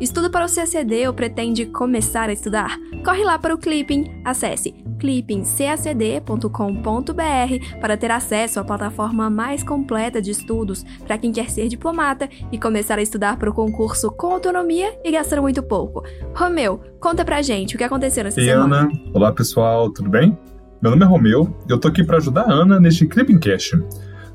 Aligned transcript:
Estuda 0.00 0.30
para 0.30 0.46
o 0.46 0.48
CACD 0.48 1.08
ou 1.08 1.12
pretende 1.12 1.66
começar 1.66 2.28
a 2.28 2.32
estudar? 2.32 2.78
Corre 3.04 3.24
lá 3.24 3.36
para 3.36 3.52
o 3.52 3.58
Clipping, 3.58 4.22
acesse 4.24 4.72
clippingcacd.com.br 5.00 7.80
para 7.80 7.96
ter 7.96 8.10
acesso 8.10 8.60
à 8.60 8.64
plataforma 8.64 9.28
mais 9.28 9.64
completa 9.64 10.22
de 10.22 10.30
estudos 10.30 10.84
para 11.04 11.18
quem 11.18 11.32
quer 11.32 11.50
ser 11.50 11.68
diplomata 11.68 12.28
e 12.52 12.58
começar 12.58 12.98
a 12.98 13.02
estudar 13.02 13.38
para 13.38 13.50
o 13.50 13.54
concurso 13.54 14.10
com 14.12 14.28
autonomia 14.28 14.96
e 15.04 15.10
gastar 15.10 15.40
muito 15.40 15.64
pouco. 15.64 16.04
Romeu, 16.32 16.80
conta 17.00 17.24
pra 17.24 17.42
gente 17.42 17.74
o 17.74 17.78
que 17.78 17.84
aconteceu 17.84 18.22
nessa 18.22 18.40
Ei, 18.40 18.46
semana. 18.46 18.82
Ana. 18.82 18.92
Olá, 19.12 19.32
pessoal, 19.32 19.90
tudo 19.90 20.08
bem? 20.08 20.38
Meu 20.80 20.92
nome 20.92 21.04
é 21.04 21.08
Romeu 21.08 21.58
e 21.68 21.72
eu 21.72 21.78
tô 21.78 21.88
aqui 21.88 22.04
para 22.04 22.18
ajudar 22.18 22.42
a 22.42 22.52
Ana 22.52 22.78
neste 22.78 23.04
Clipping 23.04 23.40
Cast. 23.40 23.76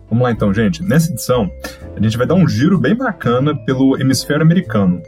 Vamos 0.09 0.23
lá 0.23 0.31
então, 0.31 0.53
gente. 0.53 0.83
Nessa 0.83 1.11
edição, 1.11 1.49
a 1.95 2.02
gente 2.02 2.17
vai 2.17 2.27
dar 2.27 2.35
um 2.35 2.47
giro 2.47 2.77
bem 2.77 2.95
bacana 2.95 3.55
pelo 3.66 3.99
hemisfério 3.99 4.43
americano. 4.43 5.02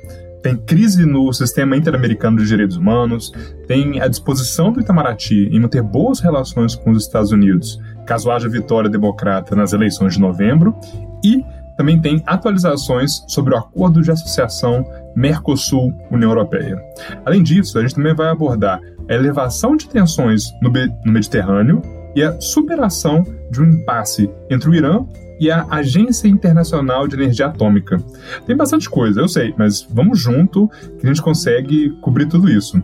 Tem 0.46 0.56
crise 0.56 1.08
no 1.08 1.34
sistema 1.34 1.76
interamericano 1.76 2.38
de 2.38 2.46
direitos 2.46 2.78
humanos, 2.78 3.32
tem 3.68 4.00
a 4.00 4.08
disposição 4.08 4.72
do 4.72 4.80
Itamaraty 4.80 5.50
em 5.52 5.60
manter 5.60 5.82
boas 5.82 6.20
relações 6.20 6.76
com 6.76 6.92
os 6.92 7.02
Estados 7.02 7.32
Unidos, 7.32 7.82
caso 8.06 8.30
haja 8.30 8.48
vitória 8.48 8.88
democrata 8.88 9.56
nas 9.56 9.74
eleições 9.74 10.14
de 10.14 10.22
novembro, 10.22 10.76
e 11.24 11.44
também 11.76 12.00
tem 12.00 12.22
atualizações 12.28 13.24
sobre 13.28 13.56
o 13.56 13.58
acordo 13.58 14.04
de 14.04 14.12
associação 14.12 14.86
Mercosul-União 15.16 16.30
Europeia. 16.30 16.80
Além 17.26 17.42
disso, 17.42 17.80
a 17.80 17.82
gente 17.82 17.96
também 17.96 18.14
vai 18.14 18.28
abordar 18.28 18.80
a 19.10 19.14
elevação 19.16 19.76
de 19.76 19.90
tensões 19.90 20.44
no, 20.62 20.72
no 21.04 21.12
Mediterrâneo 21.12 21.82
e 22.16 22.24
a 22.24 22.40
superação 22.40 23.24
de 23.52 23.62
um 23.62 23.66
impasse 23.66 24.30
entre 24.50 24.70
o 24.70 24.74
Irã 24.74 25.06
e 25.40 25.52
a 25.52 25.66
Agência 25.70 26.28
Internacional 26.28 27.08
de 27.08 27.16
Energia 27.16 27.48
Atômica. 27.48 27.98
Tem 28.46 28.56
bastante 28.56 28.90
coisa, 28.90 29.20
eu 29.20 29.28
sei, 29.28 29.54
mas 29.58 29.86
vamos 29.90 30.20
junto 30.20 30.70
que 30.98 31.06
a 31.06 31.08
gente 31.08 31.22
consegue 31.22 31.90
cobrir 32.02 32.28
tudo 32.28 32.50
isso. 32.50 32.82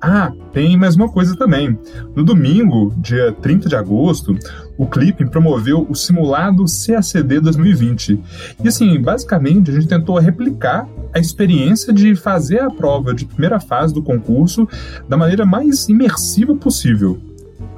Ah, 0.00 0.32
tem 0.52 0.76
mais 0.76 0.94
uma 0.94 1.08
coisa 1.08 1.36
também. 1.36 1.76
No 2.14 2.24
domingo, 2.24 2.94
dia 2.96 3.32
30 3.32 3.68
de 3.68 3.76
agosto, 3.76 4.36
o 4.78 4.86
Clipping 4.86 5.26
promoveu 5.26 5.86
o 5.88 5.94
simulado 5.94 6.64
CACD 6.64 7.40
2020. 7.40 8.20
E 8.62 8.68
assim, 8.68 9.00
basicamente, 9.00 9.70
a 9.70 9.74
gente 9.74 9.88
tentou 9.88 10.18
replicar 10.18 10.88
a 11.12 11.18
experiência 11.18 11.92
de 11.92 12.14
fazer 12.14 12.60
a 12.60 12.70
prova 12.70 13.14
de 13.14 13.24
primeira 13.24 13.60
fase 13.60 13.92
do 13.92 14.02
concurso 14.02 14.68
da 15.08 15.16
maneira 15.16 15.44
mais 15.44 15.88
imersiva 15.88 16.54
possível. 16.54 17.20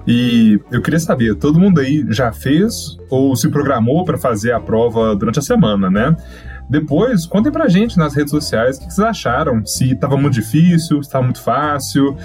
E 0.06 0.60
eu 0.70 0.80
queria 0.80 1.00
saber, 1.00 1.34
todo 1.34 1.58
mundo 1.58 1.80
aí 1.80 2.04
já 2.10 2.32
fez 2.32 2.96
ou 3.10 3.34
se 3.34 3.48
programou 3.48 4.04
para 4.04 4.16
fazer 4.16 4.52
a 4.52 4.60
prova 4.60 5.16
durante 5.16 5.38
a 5.38 5.42
semana, 5.42 5.90
né? 5.90 6.16
Depois, 6.68 7.26
contem 7.26 7.52
pra 7.52 7.68
gente 7.68 7.96
nas 7.96 8.14
redes 8.14 8.30
sociais 8.30 8.76
o 8.76 8.80
que 8.80 8.92
vocês 8.92 9.06
acharam. 9.06 9.64
Se 9.64 9.92
estava 9.92 10.16
muito 10.16 10.34
difícil, 10.34 11.02
se 11.02 11.08
estava 11.08 11.24
muito 11.24 11.40
fácil, 11.42 12.16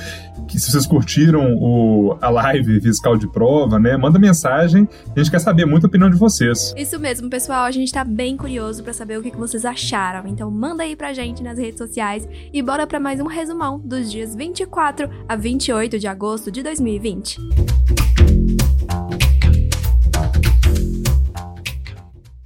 que 0.47 0.59
se 0.59 0.71
vocês 0.71 0.85
curtiram 0.85 1.55
o, 1.55 2.17
a 2.21 2.29
live 2.29 2.81
fiscal 2.81 3.17
de 3.17 3.27
prova, 3.27 3.79
né? 3.79 3.95
Manda 3.95 4.17
mensagem, 4.17 4.87
a 5.15 5.19
gente 5.19 5.31
quer 5.31 5.39
saber 5.39 5.65
muito 5.65 5.85
a 5.85 5.87
opinião 5.87 6.09
de 6.09 6.17
vocês. 6.17 6.73
Isso 6.75 6.99
mesmo, 6.99 7.29
pessoal. 7.29 7.65
A 7.65 7.71
gente 7.71 7.91
tá 7.91 8.03
bem 8.03 8.35
curioso 8.35 8.83
para 8.83 8.93
saber 8.93 9.17
o 9.17 9.21
que 9.21 9.31
que 9.31 9.37
vocês 9.37 9.65
acharam. 9.65 10.27
Então 10.27 10.49
manda 10.49 10.83
aí 10.83 10.95
pra 10.95 11.13
gente 11.13 11.43
nas 11.43 11.57
redes 11.57 11.77
sociais 11.77 12.27
e 12.51 12.61
bora 12.61 12.87
para 12.87 12.99
mais 12.99 13.19
um 13.19 13.27
resumão 13.27 13.79
dos 13.79 14.11
dias 14.11 14.35
24 14.35 15.09
a 15.27 15.35
28 15.35 15.99
de 15.99 16.07
agosto 16.07 16.51
de 16.51 16.63
2020. 16.63 17.39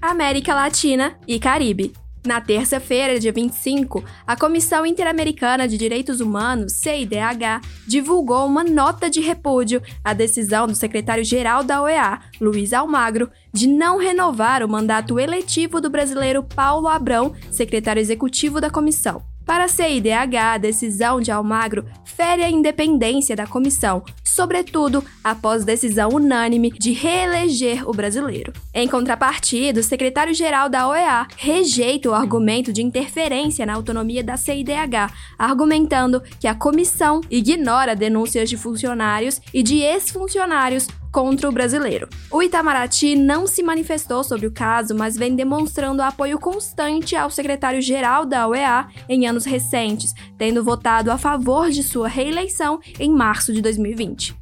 América 0.10 0.54
Latina 0.54 1.18
e 1.28 1.40
Caribe. 1.40 1.94
Na 2.26 2.42
terça-feira, 2.42 3.20
dia 3.20 3.32
25, 3.32 4.04
a 4.26 4.36
Comissão 4.36 4.84
Interamericana 4.84 5.68
de 5.68 5.78
Direitos 5.78 6.20
Humanos, 6.20 6.74
CIDH, 6.74 7.62
divulgou 7.88 8.48
uma 8.48 8.64
nota 8.64 9.08
de 9.12 9.22
repúdio 9.22 9.80
à 10.04 10.12
decisão 10.12 10.66
do 10.66 10.74
secretário-geral 10.74 11.64
da 11.64 11.84
OEA, 11.84 12.20
Luiz 12.42 12.74
Almagro, 12.74 13.30
de 13.54 13.68
não 13.68 14.00
renovar 14.00 14.64
o 14.64 14.68
mandato 14.68 15.20
eletivo 15.20 15.80
do 15.80 15.90
brasileiro 15.90 16.44
Paulo 16.44 16.88
Abrão, 16.88 17.36
secretário 17.52 18.00
executivo 18.00 18.60
da 18.60 18.72
comissão. 18.72 19.22
Para 19.46 19.66
a 19.66 19.68
CIDH, 19.68 20.36
a 20.36 20.58
decisão 20.58 21.22
de 21.22 21.32
Almagro 21.32 21.86
fere 22.04 22.44
a 22.44 22.50
independência 22.50 23.36
da 23.36 23.46
comissão, 23.46 24.04
sobretudo 24.36 25.02
após 25.24 25.64
decisão 25.64 26.10
unânime 26.10 26.70
de 26.70 26.92
reeleger 26.92 27.90
o 27.90 27.94
brasileiro. 27.94 28.52
Em 28.74 28.86
contrapartida, 28.86 29.80
o 29.80 29.84
secretário-geral 29.84 30.68
da 30.68 30.90
OEA 30.90 31.26
rejeita 31.38 32.10
o 32.10 32.14
argumento 32.14 32.74
de 32.74 32.84
interferência 32.84 33.66
na 33.66 33.74
autonomia 33.74 34.22
da 34.22 34.36
CIDH, 34.36 35.10
argumentando 35.40 36.22
que 36.38 36.50
a 36.50 36.54
comissão 36.54 37.22
ignora 37.32 37.96
denúncias 37.96 38.50
de 38.50 38.58
funcionários 38.58 39.40
e 39.54 39.64
de 39.64 39.78
ex-funcionários 39.78 40.90
contra 41.16 41.48
o 41.48 41.52
brasileiro. 41.52 42.10
O 42.30 42.44
Itamaraty 42.44 43.16
não 43.16 43.48
se 43.48 43.64
manifestou 43.64 44.22
sobre 44.22 44.48
o 44.48 44.52
caso, 44.52 44.94
mas 44.94 45.16
vem 45.16 45.34
demonstrando 45.34 46.02
apoio 46.02 46.38
constante 46.38 47.16
ao 47.16 47.30
secretário-geral 47.30 48.26
da 48.26 48.46
OEA 48.46 48.88
em 49.08 49.26
anos 49.26 49.46
recentes, 49.46 50.14
tendo 50.38 50.62
votado 50.62 51.10
a 51.10 51.18
favor 51.18 51.70
de 51.70 51.84
sua 51.84 52.10
reeleição 52.10 52.82
em 53.00 53.10
março 53.10 53.54
de 53.54 53.62
2020. 53.62 54.36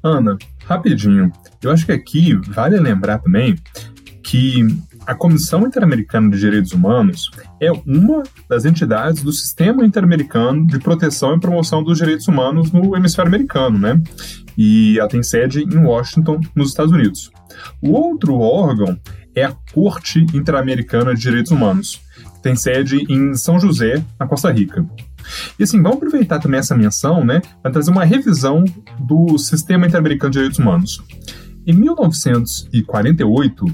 Ana, 0.00 0.38
rapidinho, 0.64 1.32
eu 1.60 1.72
acho 1.72 1.84
que 1.84 1.90
aqui 1.90 2.34
vale 2.50 2.78
lembrar 2.78 3.18
também 3.18 3.56
que 4.22 4.60
a 5.06 5.14
Comissão 5.14 5.64
Interamericana 5.66 6.28
de 6.30 6.38
Direitos 6.38 6.72
Humanos 6.72 7.30
é 7.60 7.70
uma 7.70 8.24
das 8.48 8.64
entidades 8.64 9.22
do 9.22 9.30
Sistema 9.32 9.86
Interamericano 9.86 10.66
de 10.66 10.80
Proteção 10.80 11.36
e 11.36 11.40
Promoção 11.40 11.82
dos 11.82 11.98
Direitos 11.98 12.26
Humanos 12.26 12.72
no 12.72 12.96
hemisfério 12.96 13.28
americano, 13.28 13.78
né? 13.78 14.02
E 14.58 14.98
ela 14.98 15.08
tem 15.08 15.22
sede 15.22 15.62
em 15.62 15.78
Washington, 15.78 16.40
nos 16.54 16.70
Estados 16.70 16.92
Unidos. 16.92 17.30
O 17.80 17.92
outro 17.92 18.34
órgão 18.40 18.98
é 19.34 19.44
a 19.44 19.54
Corte 19.72 20.26
Interamericana 20.34 21.14
de 21.14 21.20
Direitos 21.20 21.52
Humanos, 21.52 22.00
que 22.34 22.42
tem 22.42 22.56
sede 22.56 23.04
em 23.08 23.34
São 23.36 23.60
José, 23.60 24.02
na 24.18 24.26
Costa 24.26 24.50
Rica. 24.50 24.84
E 25.58 25.62
assim, 25.62 25.80
vamos 25.80 25.98
aproveitar 25.98 26.40
também 26.40 26.58
essa 26.58 26.76
menção, 26.76 27.24
né, 27.24 27.40
para 27.62 27.70
trazer 27.70 27.92
uma 27.92 28.04
revisão 28.04 28.64
do 28.98 29.38
Sistema 29.38 29.86
Interamericano 29.86 30.32
de 30.32 30.38
Direitos 30.38 30.58
Humanos. 30.58 31.00
Em 31.66 31.72
1948, 31.72 33.66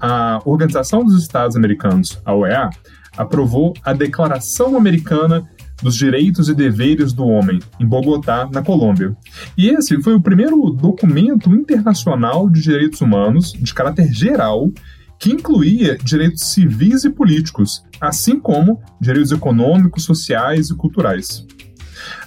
a 0.00 0.40
Organização 0.44 1.04
dos 1.04 1.20
Estados 1.20 1.56
Americanos, 1.56 2.20
a 2.24 2.34
OEA, 2.34 2.70
aprovou 3.16 3.72
a 3.84 3.92
Declaração 3.92 4.76
Americana 4.76 5.48
dos 5.82 5.94
Direitos 5.94 6.48
e 6.48 6.54
Deveres 6.54 7.12
do 7.12 7.26
Homem, 7.26 7.60
em 7.78 7.86
Bogotá, 7.86 8.48
na 8.52 8.62
Colômbia. 8.62 9.16
E 9.56 9.68
esse 9.68 10.00
foi 10.02 10.14
o 10.14 10.20
primeiro 10.20 10.70
documento 10.70 11.52
internacional 11.52 12.48
de 12.48 12.62
direitos 12.62 13.00
humanos, 13.00 13.52
de 13.52 13.74
caráter 13.74 14.12
geral, 14.12 14.70
que 15.18 15.30
incluía 15.30 15.96
direitos 15.96 16.44
civis 16.44 17.04
e 17.04 17.10
políticos, 17.10 17.84
assim 18.00 18.38
como 18.38 18.80
direitos 19.00 19.32
econômicos, 19.32 20.04
sociais 20.04 20.70
e 20.70 20.74
culturais. 20.74 21.46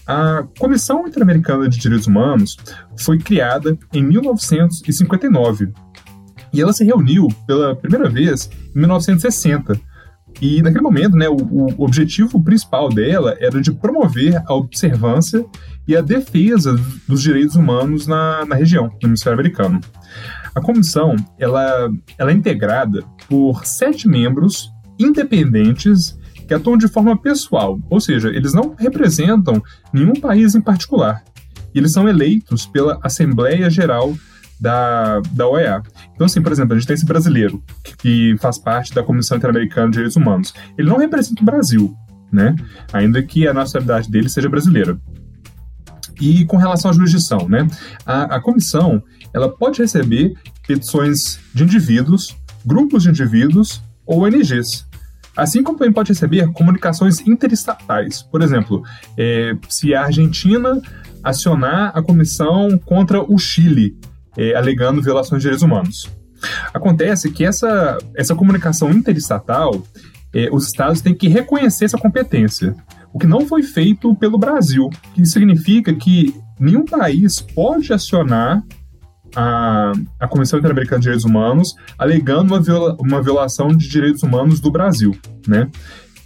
A 0.05 0.43
Comissão 0.57 1.07
Interamericana 1.07 1.69
de 1.69 1.77
Direitos 1.77 2.07
Humanos 2.07 2.57
foi 2.97 3.19
criada 3.19 3.77
em 3.93 4.03
1959 4.03 5.71
e 6.53 6.61
ela 6.61 6.73
se 6.73 6.83
reuniu 6.83 7.27
pela 7.45 7.75
primeira 7.75 8.09
vez 8.09 8.49
em 8.75 8.79
1960. 8.79 9.79
E 10.41 10.61
naquele 10.61 10.83
momento, 10.83 11.15
né, 11.17 11.27
o, 11.27 11.35
o, 11.35 11.83
objetivo 11.83 12.41
principal 12.41 12.89
dela 12.89 13.35
era 13.39 13.59
de 13.59 13.71
promover 13.71 14.41
a 14.45 14.53
observância 14.53 15.45
e 15.87 15.95
a 15.95 16.01
defesa 16.01 16.79
dos 17.07 17.21
direitos 17.21 17.55
humanos 17.55 18.07
na, 18.07 18.45
na 18.45 18.55
região, 18.55 18.91
no 19.01 19.09
hemisfério 19.09 19.37
americano. 19.37 19.81
A 20.55 20.61
comissão 20.61 21.15
ela, 21.37 21.89
ela 22.17 22.31
é 22.31 22.33
integrada 22.33 23.03
por 23.27 23.65
sete 23.65 24.07
membros 24.07 24.71
independentes 24.97 26.17
que 26.47 26.53
atuam 26.53 26.77
de 26.77 26.87
forma 26.87 27.15
pessoal, 27.15 27.79
ou 27.89 27.99
seja, 27.99 28.29
eles 28.29 28.53
não 28.53 28.75
representam 28.77 29.61
nenhum 29.93 30.13
país 30.13 30.55
em 30.55 30.61
particular. 30.61 31.23
Eles 31.75 31.91
são 31.91 32.07
eleitos 32.07 32.65
pela 32.65 32.99
Assembleia 33.03 33.69
Geral 33.69 34.15
da, 34.59 35.21
da 35.31 35.47
OEA. 35.47 35.81
Então, 36.13 36.25
assim, 36.25 36.41
por 36.41 36.51
exemplo, 36.51 36.73
a 36.73 36.77
gente 36.77 36.87
tem 36.87 36.93
esse 36.93 37.05
brasileiro 37.05 37.63
que 37.97 38.35
faz 38.39 38.57
parte 38.57 38.93
da 38.93 39.03
Comissão 39.03 39.37
Interamericana 39.37 39.87
de 39.87 39.93
Direitos 39.93 40.15
Humanos. 40.15 40.53
Ele 40.77 40.89
não 40.89 40.97
representa 40.97 41.41
o 41.41 41.45
Brasil, 41.45 41.95
né? 42.31 42.55
Ainda 42.91 43.21
que 43.23 43.47
a 43.47 43.53
nacionalidade 43.53 44.09
dele 44.09 44.29
seja 44.29 44.49
brasileira. 44.49 44.99
E 46.19 46.43
com 46.45 46.57
relação 46.57 46.91
à 46.91 46.93
jurisdição, 46.93 47.47
né? 47.47 47.65
A, 48.05 48.35
a 48.35 48.41
comissão 48.41 49.01
ela 49.33 49.49
pode 49.49 49.81
receber 49.81 50.33
petições 50.67 51.39
de 51.53 51.63
indivíduos, 51.63 52.35
grupos 52.65 53.03
de 53.03 53.09
indivíduos 53.09 53.81
ou 54.05 54.25
ONGs. 54.25 54.87
Assim 55.35 55.63
como 55.63 55.77
também 55.77 55.93
pode 55.93 56.11
receber 56.11 56.51
comunicações 56.51 57.25
interestatais. 57.25 58.21
Por 58.23 58.41
exemplo, 58.41 58.83
é, 59.17 59.55
se 59.69 59.93
a 59.95 60.03
Argentina 60.03 60.81
acionar 61.23 61.91
a 61.95 62.01
comissão 62.01 62.77
contra 62.77 63.21
o 63.21 63.37
Chile, 63.37 63.97
é, 64.39 64.55
alegando 64.55 65.01
violações 65.01 65.41
de 65.41 65.43
direitos 65.43 65.63
humanos. 65.63 66.09
Acontece 66.73 67.29
que 67.29 67.43
essa, 67.43 67.97
essa 68.15 68.33
comunicação 68.33 68.89
interestatal, 68.91 69.83
é, 70.33 70.47
os 70.49 70.67
estados 70.67 71.01
têm 71.01 71.13
que 71.13 71.27
reconhecer 71.27 71.85
essa 71.85 71.97
competência, 71.97 72.73
o 73.11 73.19
que 73.19 73.27
não 73.27 73.45
foi 73.45 73.61
feito 73.63 74.15
pelo 74.15 74.37
Brasil, 74.37 74.89
que 75.13 75.25
significa 75.25 75.93
que 75.93 76.33
nenhum 76.57 76.85
país 76.85 77.41
pode 77.41 77.91
acionar 77.91 78.63
a, 79.35 79.91
a 80.19 80.27
Comissão 80.27 80.59
Interamericana 80.59 80.99
de 80.99 81.03
Direitos 81.03 81.25
Humanos 81.25 81.75
alegando 81.97 82.53
uma, 82.53 82.61
viola, 82.61 82.95
uma 82.99 83.21
violação 83.21 83.75
de 83.75 83.89
direitos 83.89 84.23
humanos 84.23 84.61
do 84.61 84.71
Brasil, 84.71 85.15
né? 85.47 85.69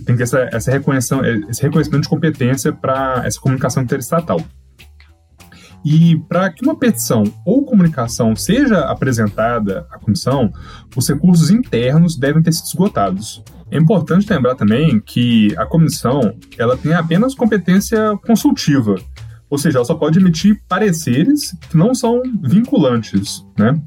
Tem 0.05 0.15
que 0.15 0.17
ter 0.17 0.23
essa, 0.23 0.49
essa 0.51 0.71
reconhecimento, 0.71 1.49
esse 1.49 1.61
reconhecimento 1.61 2.03
de 2.03 2.09
competência 2.09 2.71
para 2.71 3.23
essa 3.25 3.39
comunicação 3.39 3.81
interestatal. 3.81 4.39
E 5.85 6.17
para 6.29 6.49
que 6.49 6.63
uma 6.63 6.75
petição 6.75 7.23
ou 7.45 7.65
comunicação 7.65 8.35
seja 8.35 8.79
apresentada 8.85 9.85
à 9.91 9.97
comissão, 9.97 10.51
os 10.95 11.07
recursos 11.07 11.49
internos 11.49 12.15
devem 12.15 12.41
ter 12.41 12.53
sido 12.53 12.67
esgotados. 12.67 13.43
É 13.69 13.77
importante 13.77 14.31
lembrar 14.31 14.55
também 14.55 14.99
que 14.99 15.53
a 15.57 15.65
comissão 15.65 16.35
ela 16.57 16.77
tem 16.77 16.93
apenas 16.93 17.35
competência 17.35 18.15
consultiva, 18.25 18.95
ou 19.49 19.57
seja, 19.57 19.77
ela 19.77 19.85
só 19.85 19.95
pode 19.95 20.19
emitir 20.19 20.59
pareceres 20.67 21.55
que 21.69 21.77
não 21.77 21.93
são 21.93 22.21
vinculantes, 22.41 23.45
né? 23.57 23.79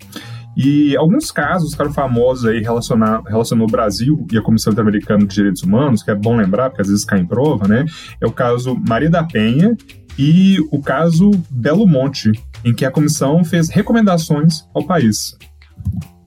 E 0.56 0.96
alguns 0.96 1.30
casos 1.30 1.72
ficaram 1.72 1.92
famosos 1.92 2.46
aí 2.46 2.60
relacionar, 2.60 3.22
relacionou 3.26 3.66
o 3.66 3.70
Brasil 3.70 4.26
e 4.32 4.38
a 4.38 4.42
Comissão 4.42 4.72
Interamericana 4.72 5.26
de 5.26 5.34
Direitos 5.34 5.62
Humanos, 5.62 6.02
que 6.02 6.10
é 6.10 6.14
bom 6.14 6.36
lembrar, 6.36 6.70
porque 6.70 6.82
às 6.82 6.88
vezes 6.88 7.04
cai 7.04 7.18
em 7.18 7.26
prova, 7.26 7.68
né? 7.68 7.84
É 8.20 8.26
o 8.26 8.32
caso 8.32 8.74
Maria 8.88 9.10
da 9.10 9.22
Penha 9.22 9.76
e 10.18 10.58
o 10.70 10.80
caso 10.80 11.30
Belo 11.50 11.86
Monte, 11.86 12.32
em 12.64 12.74
que 12.74 12.84
a 12.84 12.90
comissão 12.90 13.44
fez 13.44 13.68
recomendações 13.68 14.64
ao 14.74 14.84
país. 14.84 15.36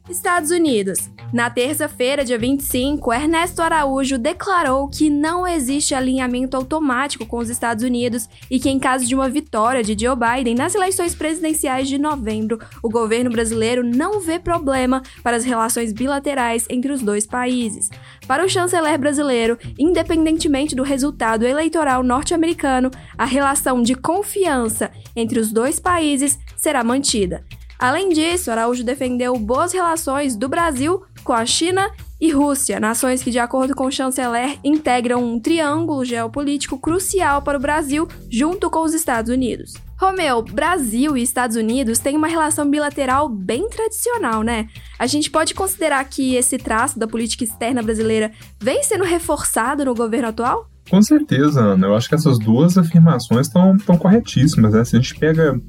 Estados 0.10 0.50
Unidos. 0.50 1.10
Na 1.32 1.48
terça-feira, 1.48 2.26
dia 2.26 2.40
25, 2.40 3.14
Ernesto 3.14 3.62
Araújo 3.62 4.18
declarou 4.18 4.88
que 4.90 5.08
não 5.08 5.46
existe 5.46 5.94
alinhamento 5.94 6.58
automático 6.58 7.24
com 7.28 7.38
os 7.38 7.50
Estados 7.50 7.84
Unidos 7.84 8.28
e 8.50 8.60
que, 8.60 8.70
em 8.70 8.80
caso 8.80 9.06
de 9.06 9.14
uma 9.14 9.30
vitória 9.30 9.84
de 9.84 9.96
Joe 10.04 10.16
Biden 10.16 10.56
nas 10.56 10.74
eleições 10.74 11.14
presidenciais 11.14 11.88
de 11.88 12.00
novembro, 12.00 12.58
o 12.82 12.90
governo 12.90 13.30
brasileiro 13.30 13.84
não 13.84 14.20
vê 14.20 14.40
problema 14.40 15.04
para 15.22 15.38
as 15.38 15.46
relações 15.46 15.94
bilaterais 15.94 16.66
entre 16.68 16.92
os 16.92 17.02
dois 17.04 17.28
países. 17.28 17.92
Para 18.28 18.44
o 18.44 18.50
chanceler 18.50 18.98
brasileiro, 18.98 19.58
independentemente 19.78 20.76
do 20.76 20.82
resultado 20.82 21.46
eleitoral 21.46 22.02
norte-americano, 22.02 22.90
a 23.16 23.26
relação 23.26 23.84
de 23.84 23.94
confiança 23.94 24.90
entre 25.16 25.40
os 25.40 25.52
dois 25.52 25.80
países 25.80 26.40
será 26.58 26.84
mantida. 26.84 27.46
Além 27.80 28.10
disso, 28.10 28.52
Araújo 28.52 28.84
defendeu 28.84 29.34
boas 29.40 29.72
relações 29.72 30.36
do 30.36 30.50
Brasil 30.50 31.02
com 31.24 31.32
a 31.32 31.46
China 31.46 31.90
e 32.20 32.30
Rússia, 32.30 32.78
nações 32.78 33.24
que, 33.24 33.32
de 33.32 33.40
acordo 33.40 33.74
com 33.74 33.86
o 33.86 33.92
chanceler, 33.92 34.60
integram 34.62 35.24
um 35.24 35.40
triângulo 35.40 36.04
geopolítico 36.04 36.78
crucial 36.78 37.42
para 37.42 37.58
o 37.58 37.62
Brasil 37.62 38.06
junto 38.30 38.70
com 38.70 38.82
os 38.84 38.94
Estados 38.94 39.32
Unidos. 39.32 39.76
Romeu, 39.98 40.42
Brasil 40.42 41.16
e 41.16 41.24
Estados 41.24 41.56
Unidos 41.56 42.00
têm 42.00 42.18
uma 42.18 42.28
relação 42.28 42.70
bilateral 42.70 43.30
bem 43.30 43.70
tradicional, 43.70 44.44
né? 44.44 44.68
A 44.98 45.08
gente 45.08 45.32
pode 45.32 45.54
considerar 45.54 46.04
que 46.04 46.36
esse 46.36 46.58
traço 46.58 47.00
da 47.00 47.08
política 47.08 47.46
externa 47.46 47.82
brasileira 47.82 48.32
vem 48.62 48.84
sendo 48.84 49.06
reforçado 49.06 49.86
no 49.86 49.96
governo 49.96 50.28
atual? 50.28 50.70
Com 50.90 51.02
certeza, 51.02 51.62
Ana. 51.62 51.88
Eu 51.88 51.96
acho 51.96 52.10
que 52.10 52.16
essas 52.16 52.40
duas 52.40 52.78
afirmações 52.78 53.48
estão 53.48 53.78
corretíssimas. 53.98 54.74
Né? 54.74 54.84
Se 54.84 54.96
a 54.96 55.00
gente 55.00 55.16
pega 55.16 55.62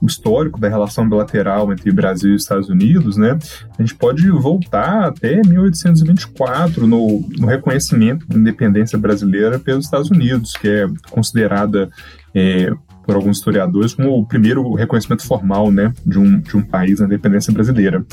o 0.00 0.06
histórico 0.06 0.60
da 0.60 0.68
relação 0.68 1.08
bilateral 1.08 1.72
entre 1.72 1.90
Brasil 1.90 2.32
e 2.32 2.36
Estados 2.36 2.68
Unidos, 2.68 3.16
né, 3.16 3.38
a 3.78 3.82
gente 3.82 3.94
pode 3.94 4.28
voltar 4.30 5.04
até 5.04 5.40
1824 5.46 6.86
no, 6.86 7.24
no 7.38 7.46
reconhecimento 7.46 8.26
da 8.26 8.36
independência 8.36 8.98
brasileira 8.98 9.58
pelos 9.58 9.84
Estados 9.84 10.10
Unidos, 10.10 10.52
que 10.56 10.68
é 10.68 10.86
considerada 11.10 11.90
é, 12.34 12.70
por 13.06 13.14
alguns 13.14 13.38
historiadores 13.38 13.94
como 13.94 14.18
o 14.18 14.26
primeiro 14.26 14.74
reconhecimento 14.74 15.24
formal 15.26 15.70
né, 15.70 15.92
de, 16.04 16.18
um, 16.18 16.40
de 16.40 16.56
um 16.56 16.62
país 16.62 16.98
na 17.00 17.06
independência 17.06 17.52
brasileira. 17.52 18.04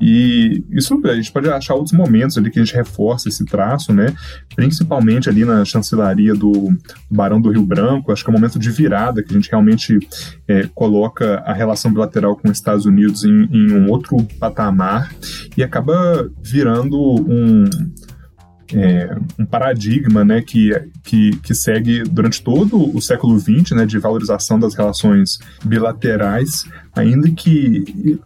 E 0.00 0.64
isso 0.70 1.00
a 1.04 1.14
gente 1.14 1.32
pode 1.32 1.48
achar 1.48 1.74
outros 1.74 1.92
momentos 1.92 2.38
ali 2.38 2.50
que 2.50 2.58
a 2.58 2.64
gente 2.64 2.74
reforça 2.74 3.28
esse 3.28 3.44
traço, 3.44 3.92
né, 3.92 4.14
principalmente 4.54 5.28
ali 5.28 5.44
na 5.44 5.64
chancelaria 5.64 6.34
do, 6.34 6.72
Barão 7.10 7.40
do 7.40 7.50
Rio 7.50 7.64
Branco, 7.64 8.12
acho 8.12 8.22
que 8.22 8.30
é 8.30 8.32
um 8.32 8.36
momento 8.36 8.58
de 8.58 8.70
virada 8.70 9.22
que 9.22 9.30
a 9.30 9.34
gente 9.34 9.50
realmente 9.50 9.98
é, 10.46 10.68
coloca 10.74 11.42
a 11.46 11.52
relação 11.52 11.92
bilateral 11.92 12.36
com 12.36 12.48
os 12.48 12.56
Estados 12.56 12.86
Unidos 12.86 13.24
em, 13.24 13.48
em 13.50 13.72
um 13.72 13.90
outro 13.90 14.16
patamar 14.38 15.12
e 15.56 15.62
acaba 15.62 16.30
virando 16.42 16.98
um 16.98 17.64
é, 18.74 19.16
um 19.38 19.44
paradigma 19.44 20.24
né, 20.24 20.42
que, 20.42 20.72
que, 21.02 21.36
que 21.38 21.54
segue 21.54 22.02
durante 22.02 22.42
todo 22.42 22.96
o 22.96 23.00
século 23.00 23.38
XX 23.38 23.72
né, 23.72 23.86
de 23.86 23.98
valorização 23.98 24.58
das 24.58 24.74
relações 24.74 25.38
bilaterais, 25.64 26.64
ainda 26.94 27.30
que 27.30 28.18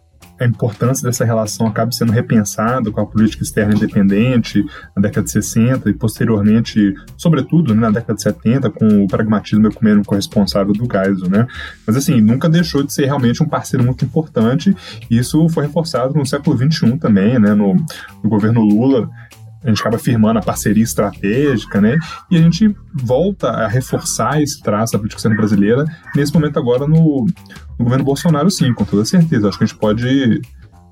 a 0.43 0.47
importância 0.47 1.07
dessa 1.07 1.23
relação 1.23 1.67
acabe 1.67 1.95
sendo 1.95 2.11
repensada 2.11 2.91
com 2.91 2.99
a 2.99 3.05
política 3.05 3.43
externa 3.43 3.75
independente 3.75 4.65
na 4.95 5.01
década 5.03 5.25
de 5.25 5.31
60 5.31 5.87
e 5.89 5.93
posteriormente, 5.93 6.95
sobretudo 7.15 7.75
né, 7.75 7.81
na 7.81 7.91
década 7.91 8.15
de 8.15 8.23
70, 8.23 8.71
com 8.71 9.03
o 9.03 9.07
pragmatismo 9.07 9.67
ecumênico 9.67 10.15
responsável 10.15 10.73
do 10.73 10.87
Geisel, 10.91 11.29
né? 11.29 11.45
Mas 11.85 11.95
assim, 11.95 12.19
nunca 12.19 12.49
deixou 12.49 12.81
de 12.81 12.91
ser 12.91 13.05
realmente 13.05 13.43
um 13.43 13.47
parceiro 13.47 13.85
muito 13.85 14.03
importante 14.03 14.75
e 15.09 15.17
isso 15.17 15.47
foi 15.49 15.67
reforçado 15.67 16.15
no 16.15 16.25
século 16.25 16.57
XXI 16.57 16.97
também, 16.97 17.37
né? 17.37 17.53
No, 17.53 17.75
no 18.23 18.29
governo 18.29 18.61
Lula, 18.61 19.09
a 19.63 19.69
gente 19.69 19.79
acaba 19.79 19.97
firmando 19.99 20.39
a 20.39 20.41
parceria 20.41 20.83
estratégica, 20.83 21.79
né? 21.79 21.97
E 22.29 22.37
a 22.37 22.41
gente 22.41 22.75
volta 22.93 23.49
a 23.49 23.67
reforçar 23.67 24.41
esse 24.41 24.61
traço 24.61 24.93
da 24.93 24.99
política 24.99 25.19
externa 25.19 25.37
brasileira 25.37 25.85
nesse 26.15 26.33
momento 26.33 26.57
agora 26.57 26.87
no, 26.87 27.25
no, 27.77 27.83
governo 27.85 28.03
Bolsonaro, 28.03 28.49
sim, 28.49 28.73
com 28.73 28.83
toda 28.83 29.05
certeza. 29.05 29.47
Acho 29.47 29.57
que 29.57 29.63
a 29.63 29.67
gente 29.67 29.77
pode 29.77 30.41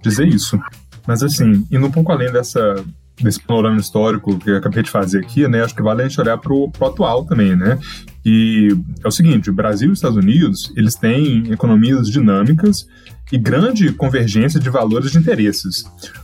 dizer 0.03 0.27
isso. 0.27 0.59
Mas 1.07 1.23
assim, 1.23 1.65
indo 1.71 1.87
um 1.87 1.91
pouco 1.91 2.11
além 2.11 2.31
dessa 2.31 2.75
desse 3.21 3.39
panorama 3.41 3.77
histórico 3.77 4.37
que 4.39 4.49
eu 4.49 4.57
acabei 4.57 4.81
de 4.81 4.89
fazer 4.89 5.19
aqui, 5.19 5.45
né? 5.47 5.61
Acho 5.61 5.75
que 5.75 5.81
vale 5.81 6.01
a 6.01 6.07
gente 6.07 6.21
olhar 6.21 6.37
para 6.37 6.53
o 6.53 6.71
atual 6.81 7.25
também, 7.25 7.55
né? 7.55 7.77
E 8.25 8.69
é 9.03 9.07
o 9.07 9.11
seguinte, 9.11 9.49
o 9.49 9.53
Brasil 9.53 9.89
e 9.89 9.91
os 9.91 9.97
Estados 9.97 10.17
Unidos, 10.17 10.71
eles 10.77 10.95
têm 10.95 11.51
economias 11.51 12.09
dinâmicas 12.09 12.87
e 13.31 13.37
grande 13.37 13.91
convergência 13.91 14.59
de 14.59 14.69
valores 14.69 15.11
de 15.11 15.17
interesses. 15.17 15.83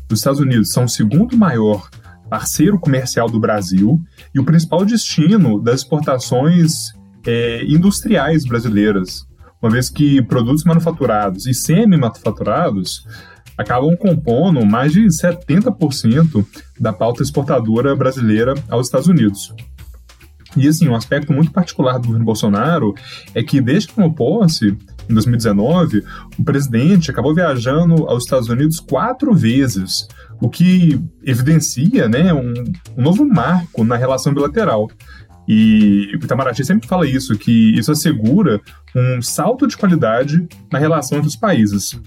Os 0.10 0.20
Estados 0.20 0.40
Unidos 0.40 0.70
são 0.70 0.86
o 0.86 0.90
segundo 0.90 1.38
maior 1.38 1.90
parceiro 2.30 2.80
comercial 2.80 3.30
do 3.30 3.40
Brasil 3.40 4.02
e 4.34 4.40
o 4.40 4.44
principal 4.44 4.86
destino 4.86 5.62
das 5.62 5.82
exportações 5.82 6.94
é, 7.26 7.64
industriais 7.66 8.46
brasileiras, 8.46 9.26
uma 9.62 9.72
vez 9.72 9.90
que 9.90 10.22
produtos 10.22 10.64
manufaturados 10.64 11.46
e 11.48 11.54
semi-manufaturados 11.54 13.06
acabam 13.58 13.96
compondo 13.96 14.66
mais 14.66 14.92
de 14.92 15.06
70% 15.06 16.46
da 16.80 16.92
pauta 16.92 17.24
exportadora 17.24 17.96
brasileira 17.96 18.54
aos 18.70 18.88
Estados 18.88 19.08
Unidos. 19.08 19.54
E 20.58 20.68
assim, 20.68 20.88
um 20.88 20.96
aspecto 20.96 21.34
muito 21.34 21.52
particular 21.52 21.98
do 21.98 22.08
governo 22.08 22.26
Bolsonaro 22.26 22.94
é 23.34 23.44
que 23.44 23.60
desde 23.60 23.90
que 23.90 23.96
tomou 23.96 24.14
posse, 24.14 24.78
em 25.10 25.14
2019, 25.14 26.04
o 26.40 26.44
presidente 26.44 27.12
acabou 27.12 27.36
viajando 27.36 28.08
aos 28.08 28.24
Estados 28.24 28.48
Unidos 28.50 28.80
quatro 28.80 29.34
vezes, 29.34 30.08
o 30.42 30.50
que 30.50 31.00
evidencia 31.24 32.08
né, 32.08 32.34
um, 32.34 32.54
um 32.98 33.02
novo 33.02 33.26
marco 33.26 33.84
na 33.84 33.96
relação 33.96 34.34
bilateral. 34.34 34.90
E 35.48 36.12
o 36.16 36.24
Itamaraty 36.24 36.66
sempre 36.66 36.88
fala 36.88 37.08
isso, 37.08 37.38
que 37.38 37.78
isso 37.78 37.92
assegura 37.92 38.60
um 38.96 39.22
salto 39.22 39.68
de 39.68 39.78
qualidade 39.78 40.48
na 40.72 40.80
relação 40.80 41.18
entre 41.18 41.30
os 41.30 41.36
países. 41.36 42.00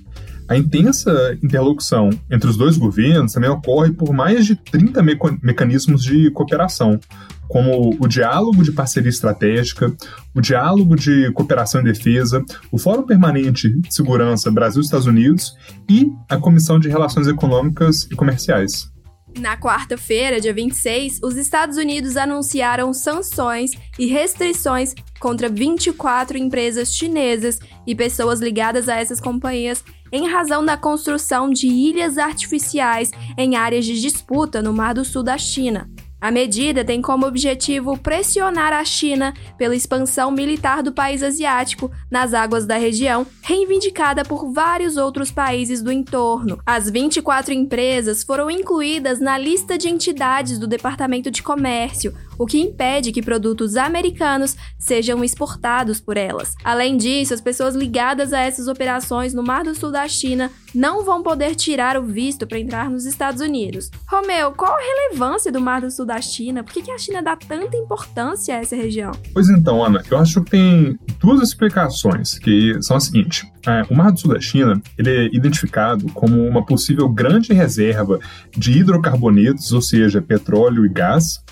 A 0.48 0.56
intensa 0.56 1.36
interlocução 1.42 2.08
entre 2.30 2.48
os 2.48 2.56
dois 2.56 2.78
governos 2.78 3.32
também 3.32 3.50
ocorre 3.50 3.92
por 3.92 4.12
mais 4.12 4.46
de 4.46 4.56
30 4.56 5.02
mecanismos 5.42 6.02
de 6.02 6.30
cooperação, 6.30 6.98
como 7.48 7.96
o 7.98 8.06
diálogo 8.06 8.62
de 8.62 8.72
parceria 8.72 9.08
estratégica, 9.08 9.92
o 10.34 10.40
diálogo 10.40 10.94
de 10.94 11.32
cooperação 11.32 11.80
e 11.80 11.84
defesa, 11.84 12.44
o 12.70 12.78
Fórum 12.78 13.04
Permanente 13.04 13.70
de 13.80 13.94
Segurança 13.94 14.50
Brasil-Estados 14.50 15.06
Unidos 15.06 15.56
e 15.88 16.12
a 16.28 16.36
Comissão 16.36 16.78
de 16.78 16.88
Relações 16.88 17.26
Econômicas 17.26 18.06
e 18.10 18.14
Comerciais. 18.14 18.92
Na 19.36 19.56
quarta-feira, 19.56 20.40
dia 20.40 20.52
26, 20.52 21.20
os 21.22 21.36
Estados 21.36 21.76
Unidos 21.76 22.16
anunciaram 22.16 22.92
sanções 22.92 23.70
e 23.98 24.06
restrições 24.06 24.94
contra 25.20 25.48
24 25.48 26.36
empresas 26.38 26.92
chinesas 26.94 27.58
e 27.86 27.94
pessoas 27.94 28.40
ligadas 28.40 28.88
a 28.88 28.96
essas 28.96 29.20
companhias 29.20 29.84
em 30.10 30.26
razão 30.26 30.64
da 30.64 30.76
construção 30.76 31.50
de 31.50 31.66
ilhas 31.66 32.18
artificiais 32.18 33.10
em 33.36 33.54
áreas 33.54 33.84
de 33.84 34.00
disputa 34.00 34.62
no 34.62 34.72
Mar 34.72 34.94
do 34.94 35.04
Sul 35.04 35.22
da 35.22 35.36
China. 35.36 35.88
A 36.20 36.32
medida 36.32 36.84
tem 36.84 37.00
como 37.00 37.26
objetivo 37.26 37.96
pressionar 37.96 38.72
a 38.72 38.84
China 38.84 39.32
pela 39.56 39.76
expansão 39.76 40.32
militar 40.32 40.82
do 40.82 40.92
país 40.92 41.22
asiático 41.22 41.92
nas 42.10 42.34
águas 42.34 42.66
da 42.66 42.76
região, 42.76 43.24
reivindicada 43.40 44.24
por 44.24 44.52
vários 44.52 44.96
outros 44.96 45.30
países 45.30 45.80
do 45.80 45.92
entorno. 45.92 46.58
As 46.66 46.90
24 46.90 47.54
empresas 47.54 48.24
foram 48.24 48.50
incluídas 48.50 49.20
na 49.20 49.38
lista 49.38 49.78
de 49.78 49.88
entidades 49.88 50.58
do 50.58 50.66
Departamento 50.66 51.30
de 51.30 51.40
Comércio, 51.40 52.12
o 52.38 52.46
que 52.46 52.58
impede 52.58 53.12
que 53.12 53.20
produtos 53.20 53.76
americanos 53.76 54.56
sejam 54.78 55.24
exportados 55.24 56.00
por 56.00 56.16
elas. 56.16 56.54
Além 56.62 56.96
disso, 56.96 57.34
as 57.34 57.40
pessoas 57.40 57.74
ligadas 57.74 58.32
a 58.32 58.40
essas 58.40 58.68
operações 58.68 59.34
no 59.34 59.42
Mar 59.42 59.64
do 59.64 59.74
Sul 59.74 59.90
da 59.90 60.06
China 60.06 60.50
não 60.74 61.04
vão 61.04 61.22
poder 61.22 61.54
tirar 61.54 61.96
o 61.96 62.04
visto 62.04 62.46
para 62.46 62.58
entrar 62.58 62.90
nos 62.90 63.06
Estados 63.06 63.40
Unidos. 63.40 63.90
Romeu, 64.06 64.52
qual 64.52 64.72
a 64.72 64.80
relevância 64.80 65.50
do 65.50 65.60
Mar 65.60 65.80
do 65.80 65.90
Sul 65.90 66.06
da 66.06 66.20
China? 66.20 66.62
Por 66.62 66.72
que, 66.72 66.90
a 66.90 66.98
China 66.98 67.22
dá 67.22 67.36
tanta 67.36 67.76
importância 67.76 68.54
a 68.54 68.58
essa 68.58 68.76
região? 68.76 69.12
Pois 69.32 69.48
então, 69.48 69.84
Ana, 69.84 70.02
eu 70.10 70.18
acho 70.18 70.42
que 70.42 70.50
tem 70.50 70.98
duas 71.20 71.40
explicações, 71.42 72.38
que 72.38 72.80
são 72.82 72.96
as 72.96 73.04
seguintes. 73.04 73.46
É, 73.66 73.82
o 73.90 73.96
Mar 73.96 74.12
do 74.12 74.20
Sul 74.20 74.32
da 74.32 74.40
China 74.40 74.80
ele 74.96 75.10
é 75.10 75.24
identificado 75.26 76.06
como 76.12 76.42
uma 76.42 76.64
possível 76.64 77.08
grande 77.08 77.52
reserva 77.52 78.18
de 78.56 78.72
hidrocarbonetos, 78.78 79.72
ou 79.72 79.82
seja, 79.82 80.22
petróleo 80.22 80.86
e 80.86 80.88
gás, 80.88 81.42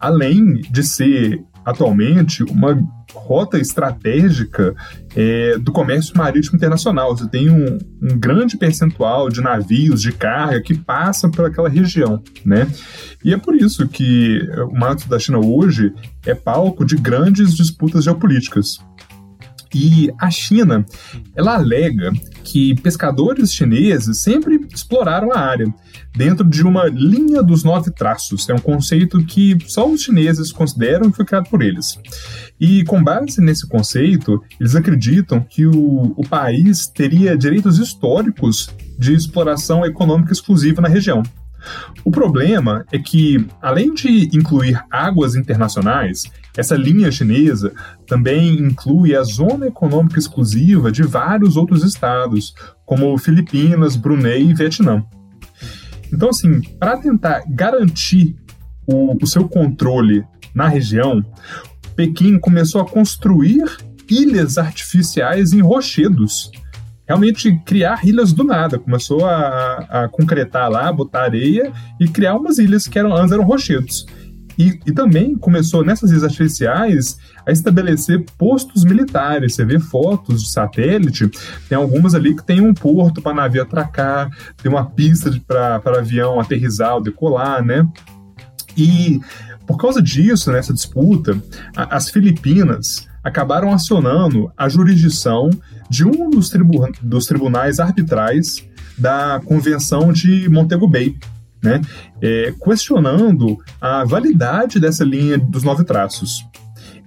além 0.00 0.62
de 0.70 0.82
ser 0.82 1.44
atualmente 1.64 2.42
uma 2.44 2.76
rota 3.12 3.58
estratégica 3.58 4.74
é, 5.16 5.58
do 5.58 5.72
comércio 5.72 6.16
marítimo 6.16 6.56
internacional. 6.56 7.16
Você 7.16 7.28
tem 7.28 7.50
um, 7.50 7.78
um, 8.02 8.18
grande 8.18 8.56
percentual 8.56 9.28
de 9.28 9.40
navios 9.40 10.00
de 10.00 10.12
carga 10.12 10.60
que 10.60 10.76
passam 10.76 11.30
por 11.30 11.44
aquela 11.44 11.68
região, 11.68 12.22
né? 12.44 12.68
E 13.24 13.34
é 13.34 13.36
por 13.36 13.54
isso 13.54 13.86
que 13.88 14.40
o 14.70 14.78
Mar 14.78 14.94
da 14.94 15.18
China 15.18 15.38
hoje 15.38 15.92
é 16.24 16.34
palco 16.34 16.84
de 16.84 16.96
grandes 16.96 17.54
disputas 17.54 18.04
geopolíticas. 18.04 18.78
E 19.74 20.12
a 20.18 20.30
China, 20.30 20.84
ela 21.34 21.54
alega 21.54 22.12
que 22.42 22.74
pescadores 22.80 23.52
chineses 23.52 24.18
sempre 24.18 24.66
exploraram 24.72 25.32
a 25.32 25.38
área 25.38 25.72
dentro 26.16 26.44
de 26.44 26.62
uma 26.62 26.86
linha 26.86 27.42
dos 27.42 27.62
nove 27.62 27.90
traços. 27.90 28.48
É 28.48 28.54
um 28.54 28.58
conceito 28.58 29.24
que 29.24 29.56
só 29.66 29.88
os 29.88 30.02
chineses 30.02 30.50
consideram 30.50 31.10
que 31.10 31.16
foi 31.16 31.24
criado 31.24 31.48
por 31.48 31.62
eles. 31.62 31.98
E 32.58 32.84
com 32.84 33.02
base 33.02 33.40
nesse 33.40 33.66
conceito, 33.66 34.42
eles 34.58 34.74
acreditam 34.74 35.40
que 35.40 35.66
o, 35.66 36.14
o 36.16 36.28
país 36.28 36.88
teria 36.88 37.36
direitos 37.36 37.78
históricos 37.78 38.68
de 38.98 39.14
exploração 39.14 39.84
econômica 39.86 40.32
exclusiva 40.32 40.82
na 40.82 40.88
região. 40.88 41.22
O 42.04 42.10
problema 42.10 42.84
é 42.90 42.98
que, 42.98 43.46
além 43.60 43.94
de 43.94 44.30
incluir 44.36 44.82
águas 44.90 45.34
internacionais, 45.34 46.24
essa 46.56 46.76
linha 46.76 47.10
chinesa 47.10 47.72
também 48.06 48.54
inclui 48.54 49.14
a 49.14 49.22
zona 49.22 49.66
econômica 49.66 50.18
exclusiva 50.18 50.90
de 50.90 51.02
vários 51.02 51.56
outros 51.56 51.84
estados, 51.84 52.54
como 52.84 53.16
Filipinas, 53.18 53.96
Brunei 53.96 54.42
e 54.42 54.54
Vietnã. 54.54 55.04
Então, 56.12 56.30
assim, 56.30 56.60
para 56.78 56.96
tentar 56.96 57.44
garantir 57.48 58.36
o, 58.86 59.16
o 59.22 59.26
seu 59.26 59.48
controle 59.48 60.24
na 60.54 60.66
região, 60.66 61.24
Pequim 61.94 62.38
começou 62.38 62.80
a 62.80 62.86
construir 62.86 63.64
ilhas 64.08 64.58
artificiais 64.58 65.52
em 65.52 65.60
rochedos. 65.60 66.50
Realmente 67.06 67.60
criar 67.64 68.04
ilhas 68.04 68.32
do 68.32 68.44
nada. 68.44 68.78
Começou 68.78 69.24
a, 69.24 69.86
a 69.90 70.08
concretar 70.08 70.70
lá, 70.70 70.92
botar 70.92 71.22
areia 71.22 71.72
e 72.00 72.08
criar 72.08 72.36
umas 72.36 72.58
ilhas 72.58 72.86
que 72.86 72.98
eram, 72.98 73.14
antes 73.14 73.32
eram 73.32 73.44
rochedos. 73.44 74.06
E, 74.60 74.78
e, 74.84 74.92
também 74.92 75.34
começou 75.36 75.82
nessas 75.82 76.10
ilhas 76.10 76.22
artificiais 76.22 77.16
a 77.46 77.50
estabelecer 77.50 78.26
postos 78.36 78.84
militares. 78.84 79.54
Você 79.54 79.64
vê 79.64 79.80
fotos 79.80 80.42
de 80.42 80.50
satélite, 80.50 81.30
tem 81.66 81.78
algumas 81.78 82.14
ali 82.14 82.36
que 82.36 82.44
tem 82.44 82.60
um 82.60 82.74
porto 82.74 83.22
para 83.22 83.32
navio 83.32 83.62
atracar, 83.62 84.28
tem 84.62 84.70
uma 84.70 84.84
pista 84.84 85.32
para 85.48 85.80
avião 85.98 86.38
aterrizar 86.38 86.96
ou 86.96 87.02
decolar, 87.02 87.64
né? 87.64 87.88
E 88.76 89.18
por 89.66 89.78
causa 89.78 90.02
disso, 90.02 90.52
nessa 90.52 90.74
disputa, 90.74 91.42
a, 91.74 91.96
as 91.96 92.10
Filipinas 92.10 93.08
acabaram 93.24 93.72
acionando 93.72 94.52
a 94.58 94.68
jurisdição 94.68 95.48
de 95.88 96.04
um 96.04 96.28
dos, 96.28 96.50
tribu 96.50 96.86
dos 97.00 97.24
tribunais 97.24 97.80
arbitrais 97.80 98.62
da 98.98 99.40
Convenção 99.42 100.12
de 100.12 100.50
Montego 100.50 100.86
Bay, 100.86 101.16
né, 101.62 101.80
é, 102.20 102.52
questionando 102.62 103.58
a 103.80 104.04
validade 104.04 104.80
dessa 104.80 105.04
linha 105.04 105.38
dos 105.38 105.62
nove 105.62 105.84
traços. 105.84 106.44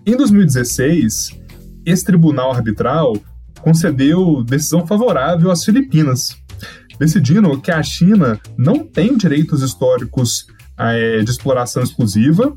Em 0.06 0.16
2016, 0.16 1.40
esse 1.86 2.06
tribunal 2.06 2.52
arbitral 2.52 3.16
concedeu 3.62 4.44
decisão 4.44 4.86
favorável 4.86 5.50
às 5.50 5.64
Filipinas, 5.64 6.38
decidindo 7.00 7.60
que 7.62 7.72
a 7.72 7.82
China 7.82 8.40
não 8.58 8.80
tem 8.80 9.18
direitos 9.18 9.62
históricos 9.62 10.48
é, 10.78 11.20
de 11.22 11.30
exploração 11.30 11.82
exclusiva, 11.82 12.56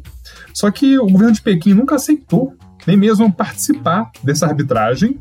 só 0.52 0.70
que 0.70 0.98
o 0.98 1.06
governo 1.06 1.32
de 1.32 1.42
Pequim 1.42 1.74
nunca 1.74 1.96
aceitou 1.96 2.54
nem 2.86 2.96
mesmo 2.96 3.32
participar 3.32 4.10
dessa 4.22 4.46
arbitragem 4.46 5.20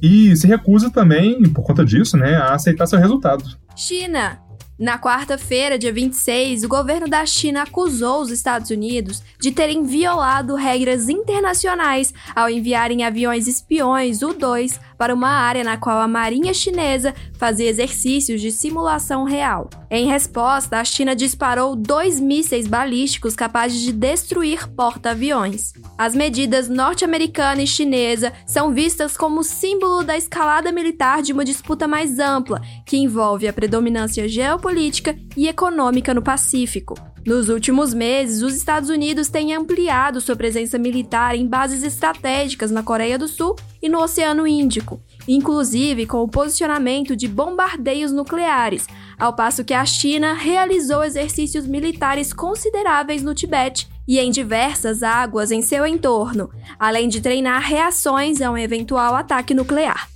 e 0.00 0.34
se 0.36 0.46
recusa 0.46 0.90
também, 0.90 1.42
por 1.50 1.62
conta 1.62 1.84
disso, 1.84 2.16
né, 2.16 2.36
a 2.36 2.54
aceitar 2.54 2.86
seu 2.86 2.98
resultado. 2.98 3.44
China, 3.76 4.38
na 4.80 4.98
quarta-feira, 4.98 5.78
dia 5.78 5.92
26, 5.92 6.64
o 6.64 6.68
governo 6.68 7.06
da 7.06 7.26
China 7.26 7.64
acusou 7.64 8.22
os 8.22 8.30
Estados 8.30 8.70
Unidos 8.70 9.22
de 9.38 9.52
terem 9.52 9.84
violado 9.84 10.54
regras 10.54 11.06
internacionais 11.06 12.14
ao 12.34 12.48
enviarem 12.48 13.04
aviões 13.04 13.46
espiões 13.46 14.22
U-2 14.22 14.80
para 15.00 15.14
uma 15.14 15.30
área 15.30 15.64
na 15.64 15.78
qual 15.78 15.98
a 15.98 16.06
Marinha 16.06 16.52
Chinesa 16.52 17.14
fazia 17.38 17.70
exercícios 17.70 18.38
de 18.38 18.52
simulação 18.52 19.24
real. 19.24 19.70
Em 19.90 20.06
resposta, 20.06 20.78
a 20.78 20.84
China 20.84 21.16
disparou 21.16 21.74
dois 21.74 22.20
mísseis 22.20 22.66
balísticos 22.66 23.34
capazes 23.34 23.80
de 23.80 23.94
destruir 23.94 24.68
porta-aviões. 24.68 25.72
As 25.96 26.14
medidas 26.14 26.68
norte-americana 26.68 27.62
e 27.62 27.66
chinesa 27.66 28.30
são 28.44 28.74
vistas 28.74 29.16
como 29.16 29.42
símbolo 29.42 30.04
da 30.04 30.18
escalada 30.18 30.70
militar 30.70 31.22
de 31.22 31.32
uma 31.32 31.46
disputa 31.46 31.88
mais 31.88 32.18
ampla, 32.18 32.60
que 32.84 32.98
envolve 32.98 33.48
a 33.48 33.54
predominância 33.54 34.28
geopolítica 34.28 35.16
e 35.34 35.48
econômica 35.48 36.12
no 36.12 36.20
Pacífico. 36.20 36.92
Nos 37.24 37.50
últimos 37.50 37.92
meses, 37.92 38.42
os 38.42 38.54
Estados 38.54 38.88
Unidos 38.88 39.28
têm 39.28 39.54
ampliado 39.54 40.20
sua 40.22 40.34
presença 40.34 40.78
militar 40.78 41.36
em 41.36 41.46
bases 41.46 41.82
estratégicas 41.82 42.70
na 42.70 42.82
Coreia 42.82 43.18
do 43.18 43.28
Sul 43.28 43.56
e 43.82 43.90
no 43.90 44.00
Oceano 44.00 44.46
Índico, 44.46 45.02
inclusive 45.28 46.06
com 46.06 46.22
o 46.22 46.28
posicionamento 46.28 47.14
de 47.14 47.28
bombardeios 47.28 48.10
nucleares, 48.10 48.86
ao 49.18 49.34
passo 49.34 49.64
que 49.64 49.74
a 49.74 49.84
China 49.84 50.32
realizou 50.32 51.04
exercícios 51.04 51.66
militares 51.66 52.32
consideráveis 52.32 53.22
no 53.22 53.34
Tibete 53.34 53.86
e 54.08 54.18
em 54.18 54.30
diversas 54.30 55.02
águas 55.02 55.50
em 55.50 55.60
seu 55.60 55.86
entorno, 55.86 56.50
além 56.78 57.06
de 57.06 57.20
treinar 57.20 57.60
reações 57.60 58.40
a 58.40 58.50
um 58.50 58.56
eventual 58.56 59.14
ataque 59.14 59.52
nuclear. 59.52 60.08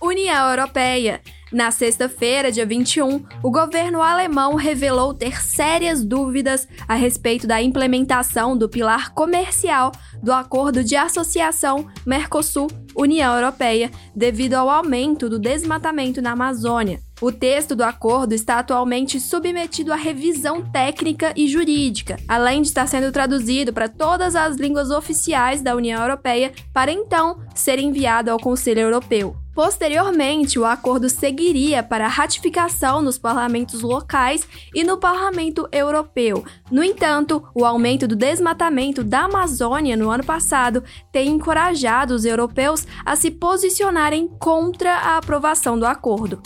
União 0.00 0.50
Europeia. 0.50 1.22
Na 1.52 1.70
sexta-feira, 1.70 2.50
dia 2.50 2.66
21, 2.66 3.24
o 3.40 3.50
governo 3.52 4.02
alemão 4.02 4.56
revelou 4.56 5.14
ter 5.14 5.40
sérias 5.40 6.04
dúvidas 6.04 6.66
a 6.88 6.94
respeito 6.94 7.46
da 7.46 7.62
implementação 7.62 8.58
do 8.58 8.68
pilar 8.68 9.14
comercial 9.14 9.92
do 10.20 10.32
Acordo 10.32 10.82
de 10.82 10.96
Associação 10.96 11.86
Mercosul-União 12.04 13.32
Europeia, 13.32 13.92
devido 14.14 14.54
ao 14.54 14.68
aumento 14.68 15.28
do 15.28 15.38
desmatamento 15.38 16.20
na 16.20 16.32
Amazônia. 16.32 17.00
O 17.20 17.30
texto 17.30 17.76
do 17.76 17.84
acordo 17.84 18.34
está 18.34 18.58
atualmente 18.58 19.20
submetido 19.20 19.92
à 19.92 19.96
revisão 19.96 20.62
técnica 20.62 21.32
e 21.36 21.46
jurídica, 21.46 22.18
além 22.26 22.60
de 22.60 22.68
estar 22.68 22.88
sendo 22.88 23.12
traduzido 23.12 23.72
para 23.72 23.88
todas 23.88 24.34
as 24.34 24.56
línguas 24.56 24.90
oficiais 24.90 25.62
da 25.62 25.76
União 25.76 26.02
Europeia 26.02 26.52
para 26.74 26.90
então 26.90 27.40
ser 27.54 27.78
enviado 27.78 28.32
ao 28.32 28.38
Conselho 28.38 28.80
Europeu. 28.80 29.45
Posteriormente, 29.56 30.58
o 30.58 30.66
acordo 30.66 31.08
seguiria 31.08 31.82
para 31.82 32.06
ratificação 32.08 33.00
nos 33.00 33.16
parlamentos 33.16 33.80
locais 33.80 34.46
e 34.74 34.84
no 34.84 34.98
Parlamento 34.98 35.66
Europeu. 35.72 36.44
No 36.70 36.84
entanto, 36.84 37.42
o 37.54 37.64
aumento 37.64 38.06
do 38.06 38.14
desmatamento 38.14 39.02
da 39.02 39.20
Amazônia 39.20 39.96
no 39.96 40.10
ano 40.10 40.24
passado 40.24 40.84
tem 41.10 41.30
encorajado 41.30 42.14
os 42.14 42.26
europeus 42.26 42.86
a 43.02 43.16
se 43.16 43.30
posicionarem 43.30 44.28
contra 44.38 44.92
a 44.92 45.16
aprovação 45.16 45.78
do 45.78 45.86
acordo. 45.86 46.38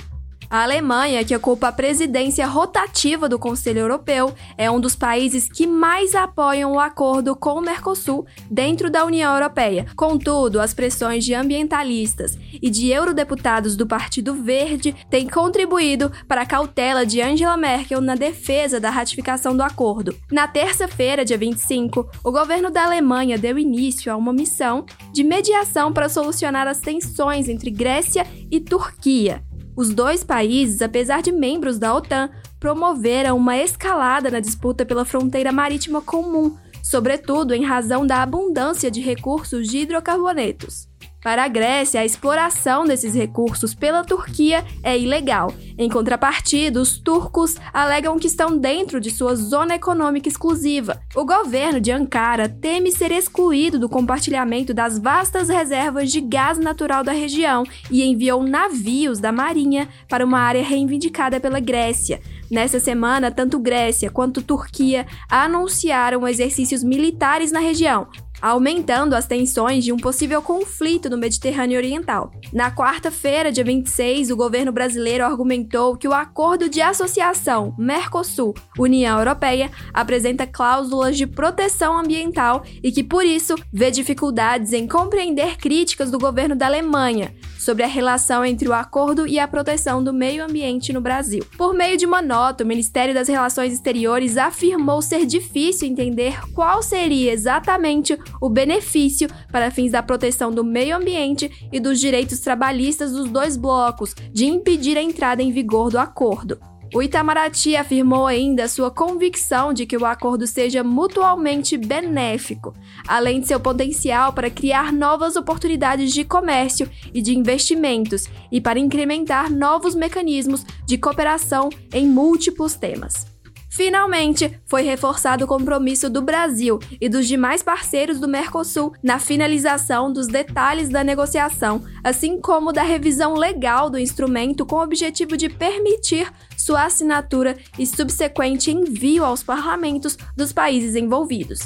A 0.51 0.65
Alemanha, 0.65 1.25
que 1.25 1.37
ocupa 1.37 1.69
a 1.69 1.73
presidência 1.73 2.45
rotativa 2.45 3.29
do 3.29 3.39
Conselho 3.39 3.79
Europeu, 3.79 4.35
é 4.59 4.69
um 4.69 4.81
dos 4.81 4.97
países 4.97 5.49
que 5.49 5.65
mais 5.65 6.13
apoiam 6.13 6.73
o 6.73 6.81
acordo 6.81 7.37
com 7.37 7.51
o 7.51 7.61
Mercosul 7.61 8.27
dentro 8.51 8.91
da 8.91 9.05
União 9.05 9.33
Europeia. 9.33 9.87
Contudo, 9.95 10.61
as 10.61 10.75
pressões 10.75 11.25
de 11.25 11.35
ambientalistas 11.35 12.37
e 12.61 12.69
de 12.69 12.89
eurodeputados 12.89 13.77
do 13.77 13.87
Partido 13.87 14.35
Verde 14.35 14.93
têm 15.09 15.29
contribuído 15.29 16.11
para 16.27 16.43
a 16.43 16.47
cautela 16.47 17.07
de 17.07 17.23
Angela 17.23 17.57
Merkel 17.57 18.01
na 18.01 18.17
defesa 18.17 18.81
da 18.81 18.91
ratificação 18.91 19.57
do 19.57 19.63
acordo. 19.63 20.17
Na 20.33 20.49
terça-feira, 20.49 21.25
dia 21.25 21.39
25, 21.39 22.11
o 22.25 22.33
governo 22.33 22.73
da 22.73 22.87
Alemanha 22.87 23.39
deu 23.39 23.57
início 23.57 24.13
a 24.13 24.17
uma 24.17 24.33
missão 24.33 24.85
de 25.13 25.23
mediação 25.23 25.93
para 25.93 26.09
solucionar 26.09 26.67
as 26.67 26.81
tensões 26.81 27.49
entre 27.49 27.71
Grécia 27.71 28.27
e 28.51 28.59
Turquia. 28.59 29.49
Os 29.81 29.89
dois 29.89 30.23
países, 30.23 30.83
apesar 30.83 31.23
de 31.23 31.33
membros 31.33 31.79
da 31.79 31.95
OTAN, 31.95 32.29
promoveram 32.61 33.35
uma 33.35 33.57
escalada 33.57 34.31
na 34.31 34.39
disputa 34.39 34.85
pela 34.85 35.07
fronteira 35.07 35.51
marítima 35.51 36.03
comum, 36.03 36.55
sobretudo 36.83 37.55
em 37.55 37.65
razão 37.65 38.07
da 38.07 38.23
abundância 38.23 38.91
de 38.91 39.01
recursos 39.01 39.67
de 39.67 39.79
hidrocarbonetos. 39.79 40.90
Para 41.23 41.45
a 41.45 41.49
Grécia, 41.49 42.01
a 42.01 42.05
exploração 42.05 42.87
desses 42.87 43.15
recursos 43.15 43.75
pela 43.75 44.03
Turquia 44.03 44.65
é 44.83 44.99
ilegal. 44.99 45.53
Em 45.77 45.89
contrapartida, 45.89 46.81
os 46.81 46.97
turcos 46.97 47.57
alegam 47.75 48.19
que 48.19 48.27
estão 48.27 48.57
dentro 48.57 48.99
de 48.99 49.11
sua 49.11 49.35
zona 49.35 49.75
econômica 49.75 50.29
exclusiva. 50.29 51.03
O 51.15 51.27
governo 51.27 51.79
de 51.79 51.93
Ankara 51.93 52.49
teme 52.49 52.91
ser 52.91 53.13
excluído 53.13 53.79
do 53.79 53.89
compartilhamento 53.89 54.73
das 54.73 54.99
vastas 54.99 55.51
reservas 55.51 56.11
de 56.11 56.23
gás 56.23 56.59
natural 56.59 57.05
da 57.05 57.13
região 57.13 57.65
e 57.91 58.03
enviou 58.03 58.43
navios 58.43 59.19
da 59.19 59.31
Marinha 59.31 59.89
para 60.09 60.25
uma 60.25 60.39
área 60.39 60.63
reivindicada 60.63 61.39
pela 61.39 61.61
Grécia. 61.61 62.21
Nessa 62.51 62.81
semana, 62.81 63.31
tanto 63.31 63.61
Grécia 63.61 64.11
quanto 64.11 64.43
Turquia 64.43 65.07
anunciaram 65.29 66.27
exercícios 66.27 66.83
militares 66.83 67.53
na 67.53 67.61
região, 67.61 68.09
aumentando 68.41 69.15
as 69.15 69.27
tensões 69.27 69.85
de 69.85 69.93
um 69.93 69.97
possível 69.97 70.41
conflito 70.41 71.11
no 71.11 71.19
Mediterrâneo 71.19 71.77
Oriental. 71.77 72.31
Na 72.53 72.71
quarta-feira, 72.71 73.53
dia 73.53 73.65
26, 73.65 74.31
o 74.31 74.37
governo 74.37 74.73
brasileiro 74.73 75.25
argumentou 75.25 75.97
que 75.97 76.09
o 76.09 76.13
acordo 76.13 76.69
de 76.69 76.81
associação 76.81 77.75
Mercosul-União 77.79 79.19
Europeia 79.19 79.71
apresenta 79.93 80.47
cláusulas 80.47 81.17
de 81.17 81.27
proteção 81.27 81.99
ambiental 81.99 82.63
e 82.83 82.91
que, 82.91 83.05
por 83.05 83.25
isso, 83.25 83.55
vê 83.73 83.91
dificuldades 83.91 84.73
em 84.73 84.87
compreender 84.87 85.57
críticas 85.57 86.11
do 86.11 86.19
governo 86.19 86.57
da 86.57 86.67
Alemanha 86.67 87.35
sobre 87.61 87.83
a 87.83 87.87
relação 87.87 88.45
entre 88.45 88.69
o 88.69 88.73
acordo 88.73 89.27
e 89.27 89.39
a 89.39 89.47
proteção 89.47 90.03
do 90.03 90.13
meio 90.13 90.43
ambiente 90.43 90.93
no 90.93 91.01
Brasil. 91.01 91.45
Por 91.57 91.75
meio 91.75 91.97
de 91.97 92.07
uma 92.07 92.23
nota, 92.23 92.65
o 92.65 92.67
Ministério 92.67 93.15
das 93.15 93.29
Relações 93.29 93.73
Exteriores 93.73 94.37
afirmou 94.37 95.03
ser 95.03 95.27
difícil 95.27 95.87
entender 95.89 96.41
qual 96.55 96.83
seria 96.83 97.33
exatamente 97.33 98.19
o 98.41 98.49
benefício 98.49 99.29
para 99.53 99.71
fins 99.71 99.93
da 99.93 100.03
proteção 100.03 100.51
do 100.51 100.65
meio 100.65 100.97
ambiente 100.97 101.69
e 101.71 101.79
dos 101.79 102.01
direitos 102.01 102.41
trabalhistas 102.41 103.13
dos 103.13 103.31
dois 103.31 103.57
blocos 103.57 104.15
de 104.33 104.47
impedir 104.47 104.97
a 104.97 105.03
entrada 105.03 105.43
em 105.43 105.53
vigor 105.53 105.91
do 105.91 105.99
acordo. 105.99 106.70
O 106.93 107.01
Itamaraty 107.01 107.77
afirmou 107.77 108.27
ainda 108.27 108.67
sua 108.67 108.91
convicção 108.91 109.73
de 109.73 109.87
que 109.87 109.97
o 109.97 110.05
acordo 110.05 110.45
seja 110.45 110.83
mutualmente 110.83 111.77
benéfico, 111.77 112.75
além 113.07 113.41
de 113.41 113.47
seu 113.47 113.61
potencial 113.61 114.33
para 114.33 114.51
criar 114.51 114.93
novas 114.93 115.37
oportunidades 115.37 116.13
de 116.13 116.25
comércio 116.25 116.91
e 117.15 117.23
de 117.23 117.39
investimentos 117.39 118.29
e 118.51 118.61
para 118.61 118.81
incrementar 118.81 119.53
novos 119.53 119.95
mecanismos 119.95 120.65
de 120.85 120.99
cooperação 120.99 121.71
em 121.93 122.09
múltiplos 122.09 122.75
temas. 122.75 123.30
Finalmente, 123.71 124.61
foi 124.67 124.83
reforçado 124.83 125.45
o 125.45 125.49
compromisso 125.49 126.11
do 126.11 126.21
Brasil 126.21 126.81
e 127.01 127.09
dos 127.09 127.29
demais 127.29 127.63
parceiros 127.63 128.19
do 128.19 128.27
Mercosul 128.27 128.93
na 129.01 129.21
finalização 129.21 130.13
dos 130.13 130.27
detalhes 130.27 130.89
da 130.89 131.05
negociação, 131.05 131.85
assim 132.03 132.41
como 132.41 132.73
da 132.73 132.83
revisão 132.83 133.35
legal 133.35 133.89
do 133.89 133.97
instrumento 133.99 134.67
com 134.67 134.77
o 134.77 134.83
objetivo 134.83 135.37
de 135.37 135.49
permitir 135.49 136.31
sua 136.57 136.85
assinatura 136.85 137.57
e 137.79 137.87
subsequente 137.87 138.73
envio 138.73 139.25
aos 139.25 139.45
parlamentos 139.45 140.19
dos 140.37 140.53
países 140.53 140.97
envolvidos. 140.97 141.61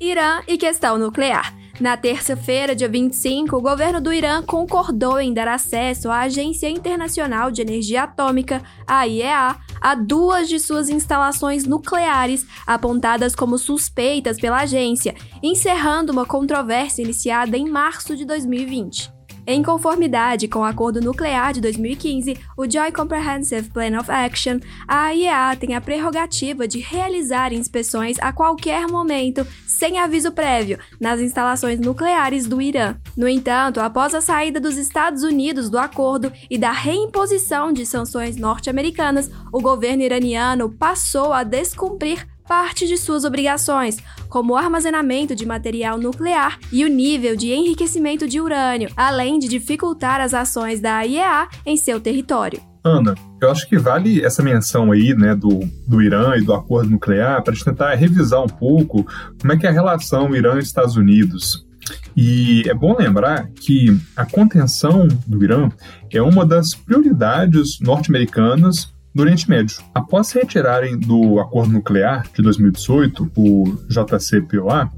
Irã 0.00 0.40
e 0.48 0.56
questão 0.56 0.96
nuclear. 0.96 1.63
Na 1.80 1.96
terça-feira, 1.96 2.74
dia 2.74 2.88
25, 2.88 3.56
o 3.56 3.60
governo 3.60 4.00
do 4.00 4.12
Irã 4.12 4.40
concordou 4.42 5.18
em 5.18 5.34
dar 5.34 5.48
acesso 5.48 6.08
à 6.08 6.20
Agência 6.20 6.70
Internacional 6.70 7.50
de 7.50 7.62
Energia 7.62 8.04
Atômica, 8.04 8.62
a 8.86 9.04
IEA, 9.08 9.56
a 9.80 9.94
duas 9.96 10.48
de 10.48 10.60
suas 10.60 10.88
instalações 10.88 11.66
nucleares 11.66 12.46
apontadas 12.64 13.34
como 13.34 13.58
suspeitas 13.58 14.38
pela 14.38 14.58
agência, 14.58 15.16
encerrando 15.42 16.12
uma 16.12 16.24
controvérsia 16.24 17.02
iniciada 17.02 17.56
em 17.56 17.68
março 17.68 18.14
de 18.14 18.24
2020. 18.24 19.12
Em 19.46 19.62
conformidade 19.62 20.48
com 20.48 20.60
o 20.60 20.64
Acordo 20.64 21.02
Nuclear 21.02 21.52
de 21.52 21.60
2015, 21.60 22.34
o 22.56 22.70
Joint 22.70 22.94
Comprehensive 22.94 23.68
Plan 23.68 23.98
of 24.00 24.10
Action, 24.10 24.58
a 24.88 25.12
IEA 25.12 25.54
tem 25.60 25.74
a 25.74 25.82
prerrogativa 25.82 26.66
de 26.66 26.78
realizar 26.78 27.52
inspeções 27.52 28.16
a 28.20 28.32
qualquer 28.32 28.86
momento, 28.86 29.46
sem 29.74 29.98
aviso 29.98 30.32
prévio, 30.32 30.78
nas 31.00 31.20
instalações 31.20 31.80
nucleares 31.80 32.46
do 32.46 32.62
Irã. 32.62 32.96
No 33.16 33.28
entanto, 33.28 33.80
após 33.80 34.14
a 34.14 34.20
saída 34.20 34.60
dos 34.60 34.76
Estados 34.76 35.22
Unidos 35.22 35.68
do 35.68 35.78
acordo 35.78 36.32
e 36.48 36.56
da 36.56 36.70
reimposição 36.70 37.72
de 37.72 37.84
sanções 37.84 38.36
norte-americanas, 38.36 39.30
o 39.52 39.60
governo 39.60 40.02
iraniano 40.02 40.70
passou 40.70 41.32
a 41.32 41.42
descumprir 41.42 42.26
parte 42.46 42.86
de 42.86 42.96
suas 42.96 43.24
obrigações, 43.24 43.98
como 44.28 44.52
o 44.52 44.56
armazenamento 44.56 45.34
de 45.34 45.46
material 45.46 45.98
nuclear 45.98 46.58
e 46.70 46.84
o 46.84 46.88
nível 46.88 47.34
de 47.36 47.52
enriquecimento 47.52 48.28
de 48.28 48.40
urânio, 48.40 48.90
além 48.96 49.38
de 49.38 49.48
dificultar 49.48 50.20
as 50.20 50.34
ações 50.34 50.80
da 50.80 51.02
IEA 51.02 51.48
em 51.64 51.76
seu 51.76 52.00
território. 52.00 52.73
Ana, 52.84 53.14
eu 53.40 53.50
acho 53.50 53.66
que 53.66 53.78
vale 53.78 54.22
essa 54.22 54.42
menção 54.42 54.92
aí, 54.92 55.14
né, 55.14 55.34
do, 55.34 55.60
do 55.88 56.02
Irã 56.02 56.36
e 56.36 56.42
do 56.42 56.52
acordo 56.52 56.90
nuclear 56.90 57.42
para 57.42 57.52
a 57.52 57.54
gente 57.54 57.64
tentar 57.64 57.94
revisar 57.94 58.42
um 58.42 58.48
pouco 58.48 59.06
como 59.40 59.52
é 59.52 59.56
que 59.56 59.66
é 59.66 59.70
a 59.70 59.72
relação 59.72 60.36
Irã 60.36 60.56
e 60.56 60.58
Estados 60.58 60.94
Unidos. 60.94 61.66
E 62.14 62.62
é 62.68 62.74
bom 62.74 62.94
lembrar 62.98 63.48
que 63.48 63.98
a 64.14 64.26
contenção 64.26 65.08
do 65.26 65.42
Irã 65.42 65.70
é 66.12 66.20
uma 66.20 66.44
das 66.44 66.74
prioridades 66.74 67.80
norte-americanas 67.80 68.92
no 69.14 69.22
Oriente 69.22 69.48
Médio. 69.48 69.78
Após 69.94 70.26
se 70.26 70.38
retirarem 70.38 70.98
do 70.98 71.40
acordo 71.40 71.72
nuclear 71.72 72.26
de 72.34 72.42
2018, 72.42 73.32
o 73.36 73.78
JCPOA, 73.88 74.90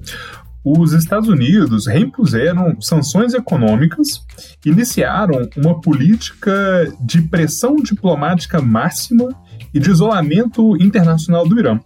os 0.68 0.92
Estados 0.92 1.28
Unidos 1.28 1.86
reimpuseram 1.86 2.80
sanções 2.80 3.34
econômicas, 3.34 4.26
iniciaram 4.64 5.48
uma 5.56 5.80
política 5.80 6.92
de 7.00 7.22
pressão 7.22 7.76
diplomática 7.76 8.60
máxima 8.60 9.28
e 9.72 9.78
de 9.78 9.88
isolamento 9.88 10.76
internacional 10.82 11.46
do 11.46 11.56
Irã. 11.56 11.78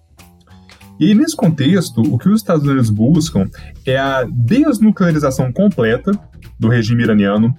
E 0.99 1.15
nesse 1.15 1.37
contexto, 1.37 2.01
o 2.01 2.17
que 2.17 2.31
os 2.31 2.41
Estados 2.41 2.67
Unidos 2.67 2.89
buscam 2.89 3.47
é 3.85 3.99
a 3.99 4.25
desnuclearização 4.25 5.53
completa 5.53 6.13
do 6.59 6.69
regime 6.69 7.03
iraniano, 7.03 7.55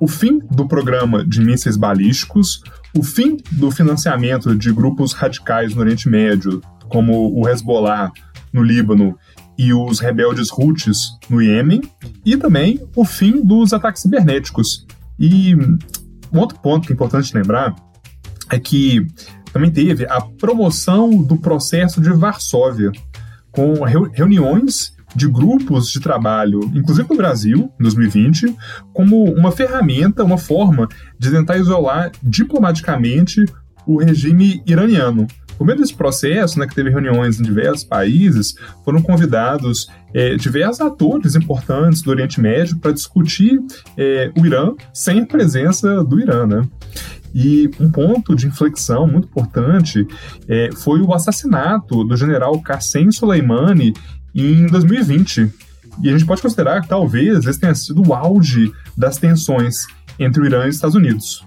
o 0.00 0.08
fim 0.08 0.40
do 0.50 0.66
programa 0.66 1.24
de 1.24 1.40
mísseis 1.40 1.76
balísticos, 1.76 2.60
o 2.96 3.02
fim 3.04 3.36
do 3.52 3.70
financiamento 3.70 4.56
de 4.56 4.72
grupos 4.72 5.12
radicais 5.12 5.72
no 5.72 5.82
Oriente 5.82 6.08
Médio, 6.08 6.60
como 6.88 7.32
o 7.32 7.48
Hezbollah 7.48 8.10
no 8.52 8.62
Líbano 8.62 9.16
e 9.58 9.72
os 9.72 10.00
rebeldes 10.00 10.50
Houthis 10.50 11.18
no 11.28 11.40
Iêmen, 11.40 11.82
e 12.24 12.36
também 12.36 12.80
o 12.94 13.04
fim 13.04 13.44
dos 13.44 13.72
ataques 13.72 14.02
cibernéticos. 14.02 14.86
E 15.18 15.54
um 15.54 16.38
outro 16.38 16.58
ponto 16.60 16.86
que 16.86 16.92
é 16.92 16.94
importante 16.94 17.34
lembrar 17.34 17.74
é 18.50 18.58
que 18.58 19.06
também 19.52 19.70
teve 19.70 20.04
a 20.06 20.20
promoção 20.20 21.22
do 21.22 21.36
processo 21.36 22.00
de 22.00 22.10
Varsóvia, 22.10 22.90
com 23.52 23.84
reuniões 24.12 24.92
de 25.14 25.28
grupos 25.28 25.88
de 25.90 26.00
trabalho, 26.00 26.60
inclusive 26.74 27.08
no 27.08 27.16
Brasil, 27.16 27.72
em 27.78 27.82
2020, 27.82 28.56
como 28.92 29.24
uma 29.32 29.52
ferramenta, 29.52 30.24
uma 30.24 30.38
forma 30.38 30.88
de 31.16 31.30
tentar 31.30 31.56
isolar 31.56 32.10
diplomaticamente 32.20 33.44
o 33.86 33.98
regime 33.98 34.60
iraniano. 34.66 35.26
Por 35.56 35.66
meio 35.66 35.78
desse 35.78 35.94
processo, 35.94 36.58
né, 36.58 36.66
que 36.66 36.74
teve 36.74 36.90
reuniões 36.90 37.38
em 37.38 37.42
diversos 37.42 37.84
países, 37.84 38.54
foram 38.84 39.00
convidados 39.00 39.88
é, 40.12 40.36
diversos 40.36 40.80
atores 40.80 41.34
importantes 41.34 42.02
do 42.02 42.10
Oriente 42.10 42.40
Médio 42.40 42.78
para 42.78 42.92
discutir 42.92 43.60
é, 43.96 44.32
o 44.36 44.44
Irã 44.44 44.72
sem 44.92 45.20
a 45.20 45.26
presença 45.26 46.02
do 46.04 46.20
Irã. 46.20 46.46
Né? 46.46 46.68
E 47.34 47.70
um 47.80 47.90
ponto 47.90 48.34
de 48.34 48.46
inflexão 48.46 49.06
muito 49.06 49.26
importante 49.26 50.06
é, 50.48 50.70
foi 50.72 51.00
o 51.00 51.12
assassinato 51.12 52.04
do 52.04 52.16
general 52.16 52.60
Qassem 52.62 53.10
Soleimani 53.10 53.92
em 54.34 54.66
2020. 54.66 55.50
E 56.02 56.08
a 56.08 56.12
gente 56.12 56.26
pode 56.26 56.42
considerar 56.42 56.82
que 56.82 56.88
talvez 56.88 57.44
esse 57.46 57.60
tenha 57.60 57.74
sido 57.74 58.06
o 58.06 58.14
auge 58.14 58.72
das 58.96 59.18
tensões 59.18 59.86
entre 60.18 60.42
o 60.42 60.46
Irã 60.46 60.66
e 60.66 60.68
os 60.68 60.76
Estados 60.76 60.96
Unidos. 60.96 61.44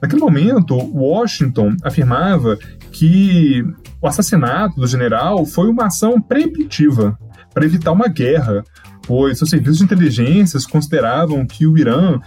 Naquele 0.00 0.20
momento, 0.20 0.76
Washington 0.76 1.76
afirmava 1.82 2.56
que 2.98 3.64
o 4.02 4.08
assassinato 4.08 4.80
do 4.80 4.86
general 4.88 5.46
foi 5.46 5.68
uma 5.68 5.86
ação 5.86 6.20
preemptiva 6.20 7.16
para 7.54 7.64
evitar 7.64 7.92
uma 7.92 8.08
guerra, 8.08 8.64
pois 9.06 9.38
seus 9.38 9.50
serviços 9.50 9.78
de 9.78 9.84
inteligência 9.84 10.58
consideravam 10.68 11.46
que 11.46 11.64
o 11.64 11.78
Irã 11.78 12.18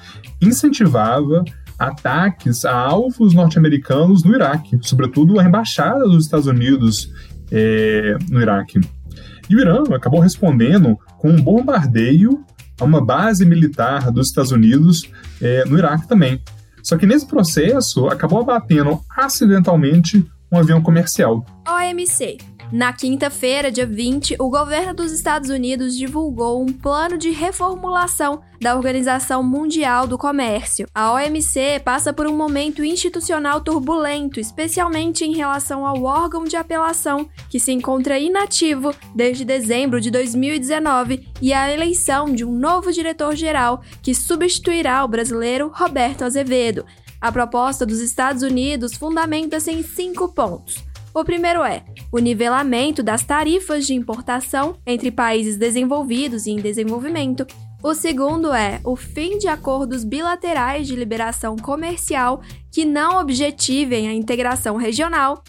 incentivava 0.41 1.43
ataques 1.77 2.63
a 2.63 2.73
alvos 2.73 3.33
norte-americanos 3.33 4.23
no 4.23 4.33
Iraque, 4.33 4.79
sobretudo 4.81 5.41
a 5.41 5.43
embaixada 5.43 6.05
dos 6.05 6.23
Estados 6.23 6.47
Unidos 6.47 7.11
é, 7.51 8.17
no 8.29 8.39
Iraque. 8.39 8.79
E 9.49 9.55
o 9.57 9.59
Irã 9.59 9.83
acabou 9.93 10.21
respondendo 10.21 10.97
com 11.17 11.31
um 11.31 11.41
bombardeio 11.41 12.45
a 12.79 12.85
uma 12.85 13.03
base 13.03 13.45
militar 13.45 14.09
dos 14.09 14.27
Estados 14.27 14.51
Unidos 14.51 15.03
é, 15.41 15.65
no 15.65 15.77
Iraque 15.77 16.07
também. 16.07 16.41
Só 16.81 16.97
que 16.97 17.05
nesse 17.05 17.27
processo 17.27 18.07
acabou 18.07 18.39
abatendo 18.39 19.01
acidentalmente 19.17 20.25
um 20.51 20.57
avião 20.57 20.81
comercial. 20.81 21.45
OMC 21.67 22.37
na 22.71 22.93
quinta-feira, 22.93 23.69
dia 23.69 23.85
20, 23.85 24.37
o 24.39 24.49
governo 24.49 24.93
dos 24.93 25.11
Estados 25.11 25.49
Unidos 25.49 25.97
divulgou 25.97 26.63
um 26.63 26.71
plano 26.71 27.17
de 27.17 27.29
reformulação 27.29 28.41
da 28.61 28.77
Organização 28.77 29.43
Mundial 29.43 30.07
do 30.07 30.17
Comércio. 30.17 30.87
A 30.95 31.11
OMC 31.11 31.81
passa 31.83 32.13
por 32.13 32.27
um 32.27 32.37
momento 32.37 32.81
institucional 32.81 33.59
turbulento, 33.59 34.39
especialmente 34.39 35.25
em 35.25 35.35
relação 35.35 35.85
ao 35.85 36.03
órgão 36.03 36.45
de 36.45 36.55
apelação, 36.55 37.27
que 37.49 37.59
se 37.59 37.73
encontra 37.73 38.17
inativo 38.17 38.95
desde 39.13 39.43
dezembro 39.43 39.99
de 39.99 40.09
2019, 40.09 41.27
e 41.41 41.51
a 41.51 41.69
eleição 41.69 42.33
de 42.33 42.45
um 42.45 42.53
novo 42.53 42.89
diretor-geral 42.93 43.81
que 44.01 44.15
substituirá 44.15 45.03
o 45.03 45.09
brasileiro 45.09 45.69
Roberto 45.75 46.23
Azevedo. 46.23 46.85
A 47.21 47.31
proposta 47.31 47.85
dos 47.85 47.99
Estados 47.99 48.41
Unidos 48.41 48.95
fundamenta-se 48.95 49.71
em 49.71 49.83
cinco 49.83 50.33
pontos. 50.33 50.83
O 51.13 51.23
primeiro 51.23 51.63
é 51.63 51.83
o 52.11 52.17
nivelamento 52.17 53.03
das 53.03 53.23
tarifas 53.23 53.85
de 53.85 53.93
importação 53.93 54.77
entre 54.87 55.11
países 55.11 55.55
desenvolvidos 55.55 56.47
e 56.47 56.51
em 56.51 56.55
desenvolvimento. 56.55 57.45
O 57.83 57.93
segundo 57.93 58.51
é 58.51 58.79
o 58.83 58.95
fim 58.95 59.37
de 59.37 59.47
acordos 59.47 60.03
bilaterais 60.03 60.87
de 60.87 60.95
liberação 60.95 61.55
comercial 61.55 62.41
que 62.71 62.85
não 62.85 63.19
objetivem 63.19 64.07
a 64.07 64.13
integração 64.13 64.75
regional. 64.75 65.43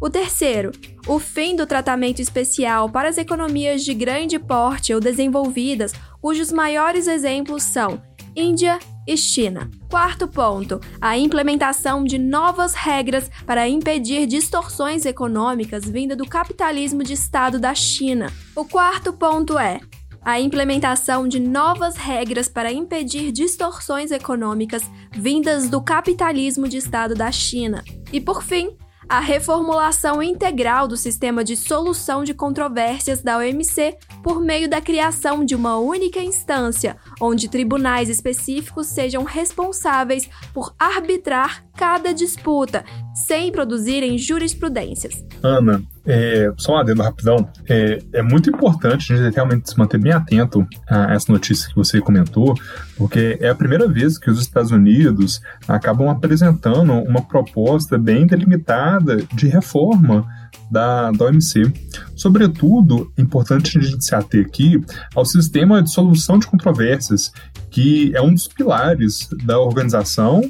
O 0.00 0.08
terceiro, 0.08 0.70
o 1.06 1.18
fim 1.18 1.56
do 1.56 1.66
tratamento 1.66 2.22
especial 2.22 2.88
para 2.88 3.08
as 3.08 3.18
economias 3.18 3.84
de 3.84 3.92
grande 3.92 4.38
porte 4.38 4.94
ou 4.94 5.00
desenvolvidas, 5.00 5.92
cujos 6.22 6.50
maiores 6.50 7.06
exemplos 7.06 7.64
são 7.64 8.00
Índia 8.36 8.78
e 9.08 9.16
China. 9.16 9.70
Quarto 9.88 10.28
ponto: 10.28 10.78
a 11.00 11.16
implementação 11.16 12.04
de 12.04 12.18
novas 12.18 12.74
regras 12.74 13.30
para 13.46 13.66
impedir 13.66 14.26
distorções 14.26 15.06
econômicas 15.06 15.88
vinda 15.88 16.14
do 16.14 16.26
capitalismo 16.26 17.02
de 17.02 17.14
Estado 17.14 17.58
da 17.58 17.74
China. 17.74 18.30
O 18.54 18.64
quarto 18.66 19.12
ponto 19.12 19.58
é 19.58 19.80
a 20.20 20.38
implementação 20.38 21.26
de 21.26 21.40
novas 21.40 21.96
regras 21.96 22.48
para 22.48 22.70
impedir 22.70 23.32
distorções 23.32 24.10
econômicas 24.10 24.82
vindas 25.12 25.70
do 25.70 25.80
capitalismo 25.80 26.68
de 26.68 26.76
Estado 26.76 27.14
da 27.14 27.32
China. 27.32 27.82
E 28.12 28.20
por 28.20 28.42
fim, 28.42 28.76
a 29.08 29.20
reformulação 29.20 30.22
integral 30.22 30.86
do 30.86 30.96
sistema 30.96 31.42
de 31.42 31.56
solução 31.56 32.22
de 32.22 32.34
controvérsias 32.34 33.22
da 33.22 33.38
OMC 33.38 33.96
por 34.22 34.40
meio 34.40 34.68
da 34.68 34.82
criação 34.82 35.44
de 35.44 35.54
uma 35.54 35.78
única 35.78 36.20
instância, 36.20 36.98
onde 37.18 37.48
tribunais 37.48 38.10
específicos 38.10 38.88
sejam 38.88 39.24
responsáveis 39.24 40.28
por 40.52 40.74
arbitrar 40.78 41.64
cada 41.78 42.12
disputa, 42.12 42.84
sem 43.14 43.52
produzirem 43.52 44.18
jurisprudências. 44.18 45.24
Ana, 45.40 45.80
é, 46.04 46.52
só 46.56 46.72
um 46.72 46.76
adendo 46.76 47.04
rapidão, 47.04 47.48
é, 47.68 48.00
é, 48.12 48.20
muito 48.20 48.50
importante 48.50 49.12
a 49.12 49.16
gente 49.16 49.34
realmente 49.36 49.70
se 49.70 49.78
manter 49.78 49.98
bem 49.98 50.10
atento 50.10 50.66
a 50.88 51.14
essa 51.14 51.30
notícia 51.30 51.68
que 51.68 51.76
você 51.76 52.00
comentou, 52.00 52.56
porque 52.96 53.38
é 53.40 53.48
a 53.48 53.54
primeira 53.54 53.86
vez 53.86 54.18
que 54.18 54.28
os 54.28 54.40
Estados 54.40 54.72
Unidos 54.72 55.40
acabam 55.68 56.08
apresentando 56.08 56.92
uma 56.94 57.22
proposta 57.22 57.96
bem 57.96 58.26
delimitada 58.26 59.18
de 59.32 59.46
reforma 59.46 60.26
da, 60.68 61.12
da 61.12 61.26
OMC. 61.26 61.72
Sobretudo, 62.16 63.12
é 63.16 63.22
importante 63.22 63.78
a 63.78 63.80
gente 63.80 64.04
se 64.04 64.16
ater 64.16 64.44
aqui 64.44 64.82
ao 65.14 65.24
sistema 65.24 65.80
de 65.80 65.92
solução 65.92 66.40
de 66.40 66.48
controvérsias, 66.48 67.32
que 67.70 68.10
é 68.16 68.20
um 68.20 68.34
dos 68.34 68.48
pilares 68.48 69.28
da 69.44 69.60
organização 69.60 70.42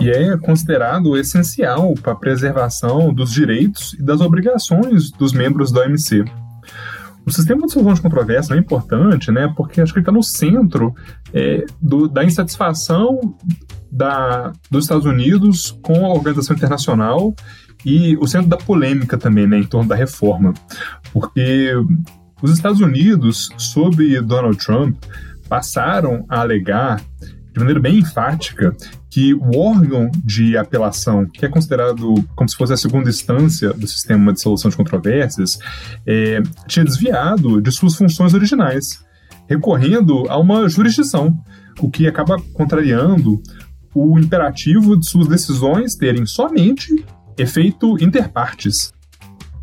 e 0.00 0.10
é 0.10 0.36
considerado 0.36 1.16
essencial 1.16 1.94
para 1.94 2.12
a 2.12 2.16
preservação 2.16 3.12
dos 3.12 3.32
direitos 3.32 3.94
e 3.94 4.02
das 4.02 4.20
obrigações 4.20 5.10
dos 5.10 5.32
membros 5.32 5.72
da 5.72 5.82
OMC. 5.82 6.24
O 7.26 7.30
sistema 7.30 7.66
de 7.66 7.72
solução 7.72 7.94
de 7.94 8.00
controvérsia 8.00 8.54
é 8.54 8.58
importante, 8.58 9.30
né, 9.30 9.52
porque 9.56 9.80
acho 9.80 9.92
que 9.92 9.98
ele 9.98 10.02
está 10.02 10.12
no 10.12 10.22
centro 10.22 10.94
é, 11.34 11.66
do, 11.80 12.08
da 12.08 12.24
insatisfação 12.24 13.34
da, 13.90 14.52
dos 14.70 14.84
Estados 14.84 15.04
Unidos 15.04 15.78
com 15.82 16.06
a 16.06 16.14
organização 16.14 16.56
internacional 16.56 17.34
e 17.84 18.16
o 18.16 18.26
centro 18.26 18.48
da 18.48 18.56
polêmica 18.56 19.18
também, 19.18 19.46
né, 19.46 19.58
em 19.58 19.64
torno 19.64 19.88
da 19.88 19.94
reforma. 19.94 20.54
Porque 21.12 21.72
os 22.40 22.50
Estados 22.50 22.80
Unidos, 22.80 23.50
sob 23.58 24.20
Donald 24.22 24.56
Trump, 24.56 24.96
passaram 25.48 26.24
a 26.28 26.40
alegar 26.40 27.00
de 27.52 27.58
maneira 27.58 27.80
bem 27.80 27.98
enfática 27.98 28.74
que 29.10 29.34
o 29.34 29.56
órgão 29.58 30.10
de 30.24 30.56
apelação, 30.56 31.26
que 31.26 31.44
é 31.44 31.48
considerado 31.48 32.14
como 32.36 32.48
se 32.48 32.56
fosse 32.56 32.72
a 32.72 32.76
segunda 32.76 33.08
instância 33.08 33.72
do 33.72 33.86
sistema 33.86 34.32
de 34.32 34.40
solução 34.40 34.70
de 34.70 34.76
controvérsias, 34.76 35.58
é, 36.06 36.42
tinha 36.66 36.84
desviado 36.84 37.60
de 37.60 37.72
suas 37.72 37.94
funções 37.94 38.34
originais, 38.34 39.02
recorrendo 39.48 40.26
a 40.28 40.38
uma 40.38 40.68
jurisdição, 40.68 41.36
o 41.80 41.90
que 41.90 42.06
acaba 42.06 42.36
contrariando 42.52 43.40
o 43.94 44.18
imperativo 44.18 44.96
de 44.96 45.08
suas 45.08 45.26
decisões 45.26 45.94
terem 45.94 46.26
somente 46.26 47.04
efeito 47.36 47.96
interpartes. 48.02 48.92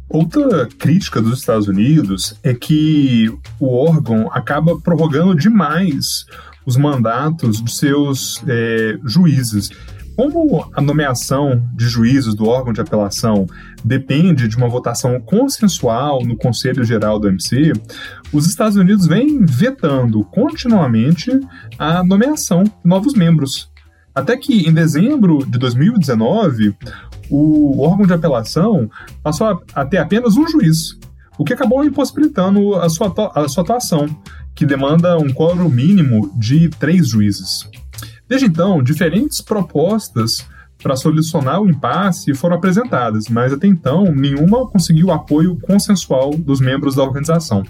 Outra 0.09 0.67
crítica 0.67 1.21
dos 1.21 1.39
Estados 1.39 1.67
Unidos 1.67 2.35
é 2.43 2.53
que 2.53 3.27
o 3.59 3.75
órgão 3.75 4.29
acaba 4.31 4.79
prorrogando 4.79 5.35
demais 5.35 6.25
os 6.65 6.77
mandatos 6.77 7.63
de 7.63 7.71
seus 7.71 8.41
é, 8.47 8.97
juízes. 9.05 9.69
Como 10.15 10.65
a 10.73 10.81
nomeação 10.81 11.61
de 11.73 11.89
juízes 11.89 12.33
do 12.33 12.47
órgão 12.47 12.71
de 12.71 12.79
apelação 12.79 13.45
depende 13.83 14.47
de 14.47 14.55
uma 14.55 14.69
votação 14.69 15.19
consensual 15.19 16.23
no 16.23 16.37
Conselho 16.37 16.85
Geral 16.85 17.19
do 17.19 17.27
MC, 17.27 17.73
os 18.31 18.47
Estados 18.47 18.77
Unidos 18.77 19.07
vêm 19.07 19.45
vetando 19.45 20.23
continuamente 20.23 21.37
a 21.77 22.01
nomeação 22.01 22.63
de 22.63 22.71
novos 22.85 23.13
membros. 23.13 23.69
Até 24.13 24.37
que, 24.37 24.65
em 24.65 24.73
dezembro 24.73 25.45
de 25.45 25.59
2019, 25.59 26.73
o 27.29 27.81
órgão 27.81 28.07
de 28.07 28.13
apelação 28.13 28.89
passou 29.21 29.61
a, 29.73 29.85
ter 29.85 29.97
apenas 29.97 30.37
um 30.37 30.47
juiz, 30.47 30.97
o 31.37 31.43
que 31.43 31.53
acabou 31.53 31.83
impossibilitando 31.83 32.75
a 32.75 32.87
sua, 32.87 33.13
a 33.35 33.49
sua 33.49 33.63
atuação 33.63 34.07
que 34.55 34.65
demanda 34.65 35.17
um 35.17 35.33
quórum 35.33 35.69
mínimo 35.69 36.31
de 36.37 36.69
três 36.69 37.09
juízes. 37.09 37.69
Desde 38.27 38.47
então, 38.47 38.81
diferentes 38.81 39.41
propostas 39.41 40.45
para 40.81 40.95
solucionar 40.95 41.61
o 41.61 41.69
impasse 41.69 42.33
foram 42.33 42.55
apresentadas, 42.55 43.27
mas 43.27 43.51
até 43.51 43.67
então 43.67 44.05
nenhuma 44.05 44.67
conseguiu 44.67 45.11
apoio 45.11 45.59
consensual 45.59 46.31
dos 46.31 46.59
membros 46.59 46.95
da 46.95 47.03
organização. 47.03 47.63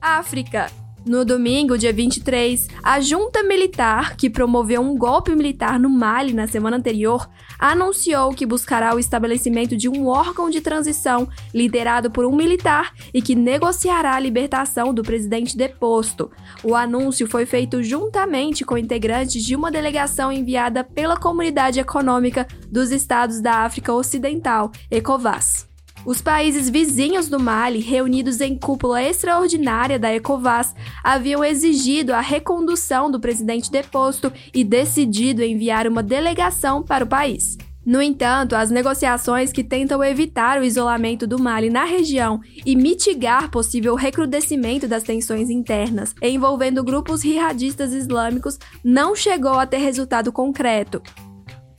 África. 0.00 0.83
No 1.06 1.22
domingo, 1.22 1.76
dia 1.76 1.92
23, 1.92 2.66
a 2.82 2.98
junta 2.98 3.42
militar, 3.42 4.16
que 4.16 4.30
promoveu 4.30 4.80
um 4.80 4.96
golpe 4.96 5.34
militar 5.34 5.78
no 5.78 5.90
Mali 5.90 6.32
na 6.32 6.46
semana 6.46 6.78
anterior, 6.78 7.28
anunciou 7.58 8.30
que 8.30 8.46
buscará 8.46 8.94
o 8.94 8.98
estabelecimento 8.98 9.76
de 9.76 9.86
um 9.86 10.06
órgão 10.06 10.48
de 10.48 10.62
transição 10.62 11.28
liderado 11.52 12.10
por 12.10 12.24
um 12.24 12.34
militar 12.34 12.94
e 13.12 13.20
que 13.20 13.34
negociará 13.34 14.14
a 14.14 14.20
libertação 14.20 14.94
do 14.94 15.02
presidente 15.02 15.58
deposto. 15.58 16.30
O 16.62 16.74
anúncio 16.74 17.26
foi 17.26 17.44
feito 17.44 17.82
juntamente 17.82 18.64
com 18.64 18.78
integrantes 18.78 19.44
de 19.44 19.54
uma 19.54 19.70
delegação 19.70 20.32
enviada 20.32 20.82
pela 20.82 21.18
Comunidade 21.18 21.78
Econômica 21.78 22.48
dos 22.72 22.90
Estados 22.90 23.42
da 23.42 23.58
África 23.58 23.92
Ocidental, 23.92 24.72
ECOWAS. 24.90 25.73
Os 26.06 26.20
países 26.20 26.68
vizinhos 26.68 27.28
do 27.30 27.40
Mali, 27.40 27.80
reunidos 27.80 28.40
em 28.42 28.58
cúpula 28.58 29.02
extraordinária 29.02 29.98
da 29.98 30.14
ECOWAS, 30.14 30.74
haviam 31.02 31.42
exigido 31.42 32.12
a 32.12 32.20
recondução 32.20 33.10
do 33.10 33.18
presidente 33.18 33.70
deposto 33.70 34.30
e 34.52 34.62
decidido 34.62 35.42
enviar 35.42 35.86
uma 35.86 36.02
delegação 36.02 36.82
para 36.82 37.04
o 37.04 37.08
país. 37.08 37.56
No 37.86 38.02
entanto, 38.02 38.54
as 38.54 38.70
negociações 38.70 39.50
que 39.50 39.64
tentam 39.64 40.02
evitar 40.04 40.60
o 40.60 40.64
isolamento 40.64 41.26
do 41.26 41.38
Mali 41.38 41.70
na 41.70 41.84
região 41.84 42.40
e 42.64 42.76
mitigar 42.76 43.50
possível 43.50 43.94
recrudescimento 43.94 44.86
das 44.86 45.02
tensões 45.02 45.48
internas 45.48 46.14
envolvendo 46.22 46.84
grupos 46.84 47.22
jihadistas 47.22 47.92
islâmicos 47.92 48.58
não 48.82 49.14
chegou 49.14 49.58
a 49.58 49.66
ter 49.66 49.78
resultado 49.78 50.32
concreto. 50.32 51.02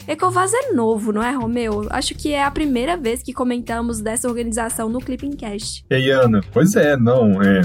Ecovaz 0.08 0.54
é 0.54 0.72
novo, 0.72 1.12
não 1.12 1.24
é, 1.24 1.32
Romeu? 1.32 1.88
Acho 1.90 2.14
que 2.14 2.32
é 2.32 2.44
a 2.44 2.52
primeira 2.52 2.96
vez 2.96 3.24
que 3.24 3.34
comentamos 3.34 4.02
dessa 4.02 4.28
organização 4.28 4.88
no 4.88 5.00
Clipping 5.00 5.36
Cast. 5.36 5.84
E 5.90 5.96
aí, 5.96 6.12
Ana? 6.12 6.42
Pois 6.54 6.76
é, 6.76 6.96
não, 6.96 7.42
é, 7.42 7.62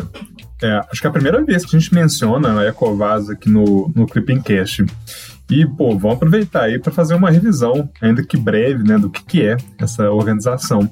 é, 0.62 0.80
acho 0.90 1.00
que 1.00 1.06
é 1.06 1.10
a 1.10 1.12
primeira 1.12 1.44
vez 1.44 1.64
que 1.64 1.76
a 1.76 1.78
gente 1.78 1.94
menciona 1.94 2.60
a 2.60 2.66
Ecovaz 2.66 3.28
aqui 3.28 3.50
no, 3.50 3.92
no 3.94 4.06
Clipping 4.06 4.40
Cast. 4.40 4.86
E, 5.50 5.66
pô, 5.66 5.98
vamos 5.98 6.16
aproveitar 6.16 6.62
aí 6.62 6.78
para 6.78 6.92
fazer 6.92 7.14
uma 7.14 7.30
revisão, 7.30 7.90
ainda 8.00 8.24
que 8.24 8.36
breve, 8.36 8.84
né, 8.84 8.96
do 8.96 9.10
que, 9.10 9.24
que 9.24 9.42
é 9.42 9.56
essa 9.78 10.10
organização. 10.10 10.88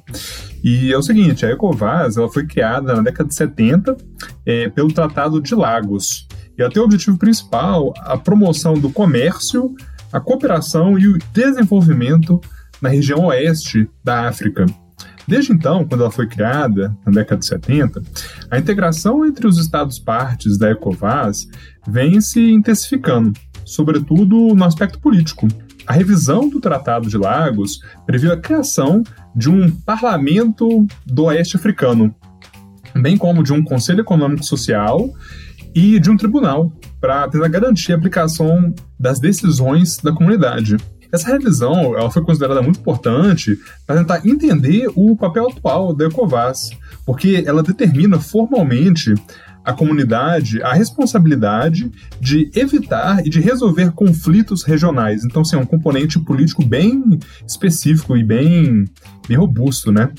E 0.63 0.93
é 0.93 0.99
o 0.99 1.03
seguinte, 1.03 1.47
a 1.47 1.51
Ecovas 1.51 2.17
ela 2.17 2.29
foi 2.29 2.45
criada 2.47 2.95
na 2.95 3.03
década 3.03 3.29
de 3.29 3.35
70 3.35 3.97
é, 4.45 4.69
pelo 4.69 4.93
Tratado 4.93 5.41
de 5.41 5.55
Lagos. 5.55 6.27
E 6.59 6.63
ela 6.63 6.71
tem 6.71 6.83
o 6.83 6.85
objetivo 6.85 7.17
principal 7.17 7.95
a 7.99 8.19
promoção 8.19 8.75
do 8.75 8.91
comércio, 8.91 9.75
a 10.13 10.21
cooperação 10.21 10.99
e 10.99 11.09
o 11.09 11.19
desenvolvimento 11.33 12.41
na 12.81 12.89
região 12.89 13.27
oeste 13.27 13.89
da 14.03 14.29
África. 14.29 14.67
Desde 15.27 15.53
então, 15.53 15.85
quando 15.85 16.01
ela 16.01 16.11
foi 16.11 16.27
criada, 16.27 16.97
na 17.05 17.13
década 17.13 17.41
de 17.41 17.47
70, 17.47 18.03
a 18.51 18.59
integração 18.59 19.27
entre 19.27 19.47
os 19.47 19.59
Estados-partes 19.59 20.57
da 20.57 20.71
ECOVAS 20.71 21.47
vem 21.87 22.21
se 22.21 22.41
intensificando 22.51 23.33
sobretudo 23.69 24.55
no 24.55 24.65
aspecto 24.65 24.99
político. 24.99 25.47
A 25.87 25.93
revisão 25.93 26.49
do 26.49 26.61
Tratado 26.61 27.09
de 27.09 27.17
Lagos 27.17 27.81
previu 28.07 28.33
a 28.33 28.37
criação 28.37 29.03
de 29.35 29.51
um 29.51 29.71
parlamento 29.71 30.87
do 31.07 31.25
Oeste 31.25 31.57
Africano, 31.57 32.15
bem 32.95 33.17
como 33.17 33.43
de 33.43 33.53
um 33.53 33.63
Conselho 33.63 34.01
Econômico 34.01 34.45
Social 34.45 35.11
e 35.75 35.99
de 35.99 36.11
um 36.11 36.17
tribunal, 36.17 36.73
para 37.01 37.29
tentar 37.29 37.49
garantir 37.49 37.93
a 37.93 37.97
aplicação 37.97 38.75
das 38.99 39.21
decisões 39.21 39.99
da 39.99 40.13
comunidade. 40.13 40.77
Essa 41.13 41.29
revisão 41.29 41.97
ela 41.97 42.11
foi 42.11 42.23
considerada 42.23 42.61
muito 42.61 42.81
importante 42.81 43.59
para 43.87 43.97
tentar 43.97 44.27
entender 44.27 44.91
o 44.95 45.17
papel 45.17 45.49
atual 45.49 45.95
da 45.95 46.07
ECOVAS, 46.07 46.71
porque 47.07 47.43
ela 47.47 47.63
determina 47.63 48.19
formalmente 48.21 49.15
a 49.65 49.73
comunidade 49.73 50.63
a 50.63 50.73
responsabilidade 50.73 51.91
de 52.21 52.51
evitar 52.55 53.27
e 53.27 53.29
de 53.29 53.41
resolver 53.41 53.93
conflitos 53.93 54.63
regionais. 54.63 55.25
Então, 55.25 55.43
assim, 55.43 55.57
é 55.57 55.59
um 55.59 55.67
componente 55.67 56.19
político 56.19 56.65
bem 56.65 57.19
específico 57.47 58.17
e 58.17 58.25
bem, 58.25 58.87
bem 59.27 59.37
robusto, 59.37 59.93
né? 59.93 60.11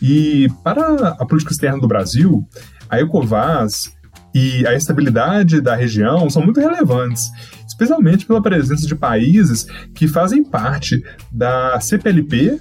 E 0.00 0.48
para 0.64 1.08
a 1.18 1.26
política 1.26 1.52
externa 1.52 1.78
do 1.78 1.88
Brasil, 1.88 2.46
a 2.88 3.00
ECOVAS 3.00 3.92
e 4.36 4.66
a 4.66 4.74
estabilidade 4.74 5.62
da 5.62 5.74
região 5.74 6.28
são 6.28 6.42
muito 6.42 6.60
relevantes, 6.60 7.32
especialmente 7.66 8.26
pela 8.26 8.42
presença 8.42 8.86
de 8.86 8.94
países 8.94 9.66
que 9.94 10.06
fazem 10.06 10.44
parte 10.44 11.02
da 11.32 11.80
CPLP, 11.80 12.60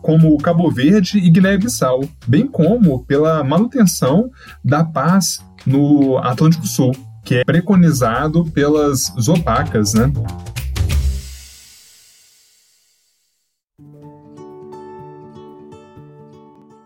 como 0.00 0.36
Cabo 0.38 0.68
Verde 0.68 1.18
e 1.18 1.30
Guiné-Bissau, 1.30 2.02
bem 2.26 2.44
como 2.44 3.04
pela 3.04 3.44
manutenção 3.44 4.32
da 4.64 4.82
paz 4.82 5.38
no 5.64 6.18
Atlântico 6.18 6.66
Sul, 6.66 6.90
que 7.24 7.36
é 7.36 7.44
preconizado 7.44 8.44
pelas 8.46 9.12
Zopacas, 9.20 9.94
né? 9.94 10.12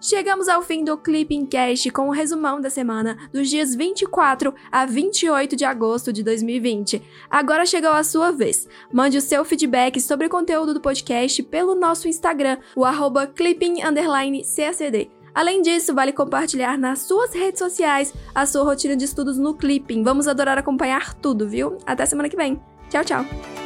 Chegamos 0.08 0.46
ao 0.46 0.62
fim 0.62 0.84
do 0.84 0.96
Clipping 0.96 1.46
Cast 1.46 1.90
com 1.90 2.02
o 2.02 2.06
um 2.06 2.10
resumão 2.10 2.60
da 2.60 2.70
semana 2.70 3.18
dos 3.32 3.50
dias 3.50 3.74
24 3.74 4.54
a 4.70 4.86
28 4.86 5.56
de 5.56 5.64
agosto 5.64 6.12
de 6.12 6.22
2020. 6.22 7.02
Agora 7.28 7.66
chegou 7.66 7.90
a 7.90 8.04
sua 8.04 8.30
vez. 8.30 8.68
Mande 8.92 9.18
o 9.18 9.20
seu 9.20 9.44
feedback 9.44 10.00
sobre 10.00 10.28
o 10.28 10.30
conteúdo 10.30 10.72
do 10.72 10.80
podcast 10.80 11.42
pelo 11.42 11.74
nosso 11.74 12.06
Instagram, 12.06 12.58
o 12.76 12.84
arroba 12.84 13.26
clipping_cacd. 13.26 15.10
Além 15.34 15.60
disso, 15.60 15.92
vale 15.92 16.12
compartilhar 16.12 16.78
nas 16.78 17.00
suas 17.00 17.34
redes 17.34 17.58
sociais 17.58 18.14
a 18.32 18.46
sua 18.46 18.62
rotina 18.62 18.94
de 18.94 19.04
estudos 19.04 19.36
no 19.36 19.54
Clipping. 19.54 20.04
Vamos 20.04 20.28
adorar 20.28 20.56
acompanhar 20.56 21.14
tudo, 21.14 21.48
viu? 21.48 21.78
Até 21.84 22.06
semana 22.06 22.28
que 22.28 22.36
vem. 22.36 22.62
Tchau, 22.88 23.04
tchau! 23.04 23.65